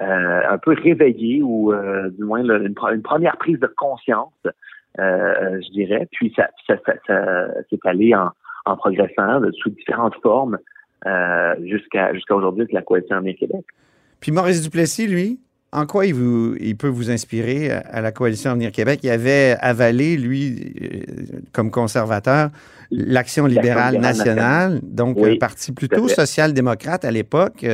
[0.00, 3.66] euh, un peu réveillé ou euh, du moins là, une, pre- une première prise de
[3.66, 4.32] conscience,
[4.98, 6.08] euh, je dirais.
[6.12, 8.30] Puis ça, ça, ça, ça s'est allé en,
[8.66, 10.58] en progressant de- sous différentes formes
[11.06, 13.64] euh, jusqu'à jusqu'à aujourd'hui avec la coalition Avenir Québec.
[14.20, 15.38] Puis Maurice Duplessis, lui,
[15.70, 19.00] en quoi il, vous, il peut vous inspirer à, la coalition Avenir Québec?
[19.02, 22.50] Il avait avalé, lui, euh, comme conservateur,
[22.90, 24.80] l'Action libérale libérale nationale, nationale.
[24.82, 27.66] donc Oui, un parti plutôt social-démocrate à l'époque,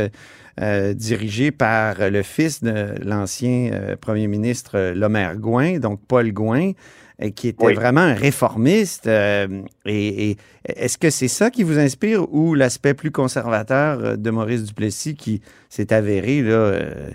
[0.61, 6.73] euh, dirigé par le fils de l'ancien euh, premier ministre Lomer Gouin, donc Paul Gouin,
[7.37, 7.75] qui était Oui.
[7.75, 9.07] vraiment un réformiste.
[9.07, 9.47] euh,
[9.87, 10.37] et et
[10.67, 15.15] est-ce que c'est ça qui vous inspire ou l'aspect plus conservateur euh, de Maurice Duplessis
[15.15, 17.11] qui s'est avéré là, euh,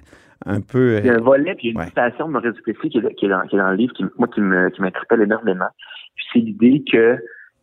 [0.46, 1.00] un peu...
[1.00, 1.88] Il y a un euh, volet, puis il y a une ouais.
[1.88, 4.06] citation de Maurice Duplessis qui est, qui est dans, qui est dans le livre, qui,
[4.18, 5.68] moi, qui me- qui m'interpelle énormément.
[6.32, 7.18] C'est l'idée que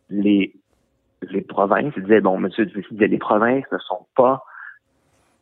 [0.09, 0.53] les,
[1.31, 2.49] les provinces, il disait, bon, M.
[2.55, 4.43] Duplessis disait, les provinces ne sont pas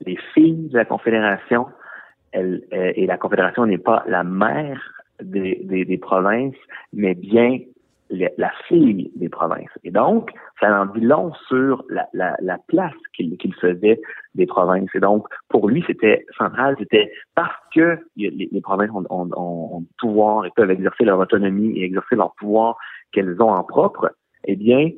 [0.05, 1.67] les filles de la Confédération,
[2.31, 6.55] elle, euh, et la Confédération n'est pas la mère des, des, des provinces,
[6.93, 7.59] mais bien
[8.09, 9.71] la fille des provinces.
[9.83, 11.07] Et donc, ça en dit
[11.47, 13.99] sur la, la, la place qu'il qu'il faisait
[14.35, 14.89] des provinces.
[14.93, 19.77] Et donc, pour lui, c'était central, c'était parce que les, les provinces ont, ont, ont,
[19.77, 22.77] ont pouvoir et peuvent exercer leur autonomie et exercer leur pouvoir
[23.11, 24.11] qu'elles ont en propre,
[24.45, 24.91] eh bien,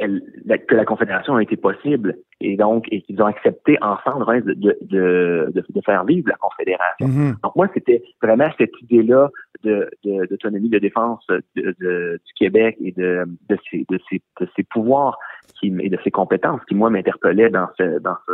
[0.00, 4.24] elle- la- que la Confédération a été possible et donc et qu'ils ont accepté ensemble
[4.28, 7.06] hein, de, de, de, faire vivre la Confédération.
[7.06, 7.36] Mhm.
[7.42, 9.28] Donc moi, c'était vraiment cette idée-là
[9.62, 14.62] de de- d'autonomie de, défense du Québec et de, de, ses, de, ses, de ses
[14.64, 15.18] pouvoirs
[15.58, 18.32] qui, et de ses compétences qui, moi, m'interpellaient dans ce, dans ce,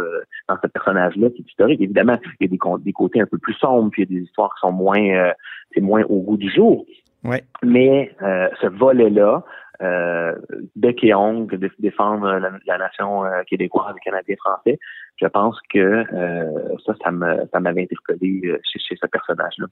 [0.49, 1.81] dans ce personnage-là qui est historique.
[1.81, 4.21] Évidemment, il y a des, des côtés un peu plus sombres, puis il y a
[4.21, 5.33] des histoires qui sont moins, euh,
[5.75, 6.87] c'est moins au goût du jour.
[7.25, 7.43] Ouais.
[7.65, 9.43] Mais euh, ce volet-là,
[9.83, 10.35] euh,
[10.77, 14.79] bec et ongle, de défendre la, la nation euh, québécoise, les Canadiens français,
[15.21, 16.51] je pense que euh,
[16.85, 19.67] ça, ça me- ça m'avait interpellé euh, chez, chez ce personnage-là.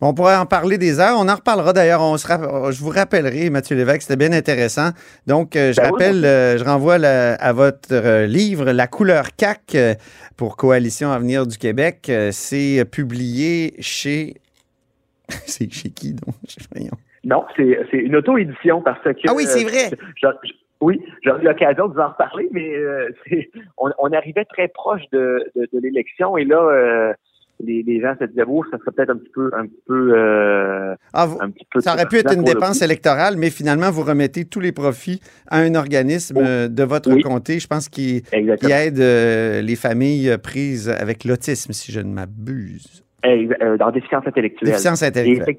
[0.00, 1.16] On pourrait en parler des heures.
[1.18, 2.02] On en reparlera d'ailleurs.
[2.02, 4.90] On se rapp- Je vous rappellerai, Mathieu Lévesque, c'était bien intéressant.
[5.26, 5.90] Donc, euh, je Ben oui.
[5.92, 9.76] rappelle, euh, je renvoie la- à votre euh, livre La couleur CAC
[10.36, 12.10] pour Coalition Avenir du Québec.
[12.32, 14.34] C'est publié chez.
[15.46, 16.34] C'est chez qui donc?
[16.74, 16.90] Voyons.
[17.24, 19.10] Non, c'est c'est une auto-édition parce que...
[19.28, 19.90] Ah oui, c'est vrai.
[20.22, 24.12] je- je- oui, j'ai eu l'occasion de vous en reparler, mais euh, c'est- on, on
[24.12, 27.12] arrivait très proche de, de, de l'élection et là, euh,
[27.64, 29.50] les, les gens se disaient, oh, ça serait peut-être un petit peu...
[29.56, 32.82] Un petit peu, euh, Ah, vous- un petit peu Ça aurait pu être une dépense
[32.82, 37.22] électorale, mais finalement, vous remettez tous les profits à un organisme euh, de votre Oui.
[37.22, 42.00] comté, je pense, qui, qui aide euh, les familles euh, prises avec l'autisme, si je
[42.00, 43.02] ne m'abuse.
[43.78, 44.68] Dans déficience intellectuelle.
[44.70, 45.56] Déficience intellectuelle.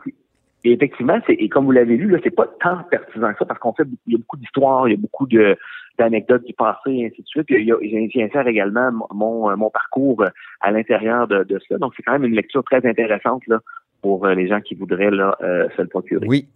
[0.65, 3.45] Et effectivement, c'est, et comme vous l'avez lu, là, c'est pas tant pertinent que ça
[3.45, 5.55] parce qu'on fait, beaucoup- il y a beaucoup d'histoires, il y a beaucoup de,
[5.97, 7.45] d'anecdotes du passé et ainsi de suite.
[7.45, 10.27] Puis il y a- inséré également mon, mon, euh, parcours euh,
[10.61, 11.77] à l'intérieur de, de cela.
[11.79, 13.59] Donc c'est quand même une lecture très intéressante là,
[14.01, 16.25] pour euh, les gens qui voudraient là, euh, se le procurer.
[16.27, 16.47] Oui.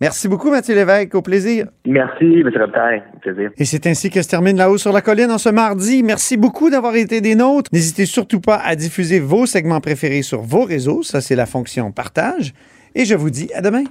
[0.00, 1.14] Merci beaucoup, Mathieu Lévesque.
[1.14, 1.66] Au plaisir.
[1.86, 2.50] Merci, M.
[2.54, 3.02] Robitaille.
[3.14, 3.50] Au plaisir.
[3.56, 6.02] Et c'est ainsi que se termine La Haut sur la Colline en ce mardi.
[6.02, 7.70] Merci beaucoup d'avoir été des nôtres.
[7.72, 11.02] N'hésitez surtout pas à diffuser vos segments préférés sur vos réseaux.
[11.04, 12.52] Ça, c'est la fonction partage.
[12.94, 13.84] Et je vous dis à demain.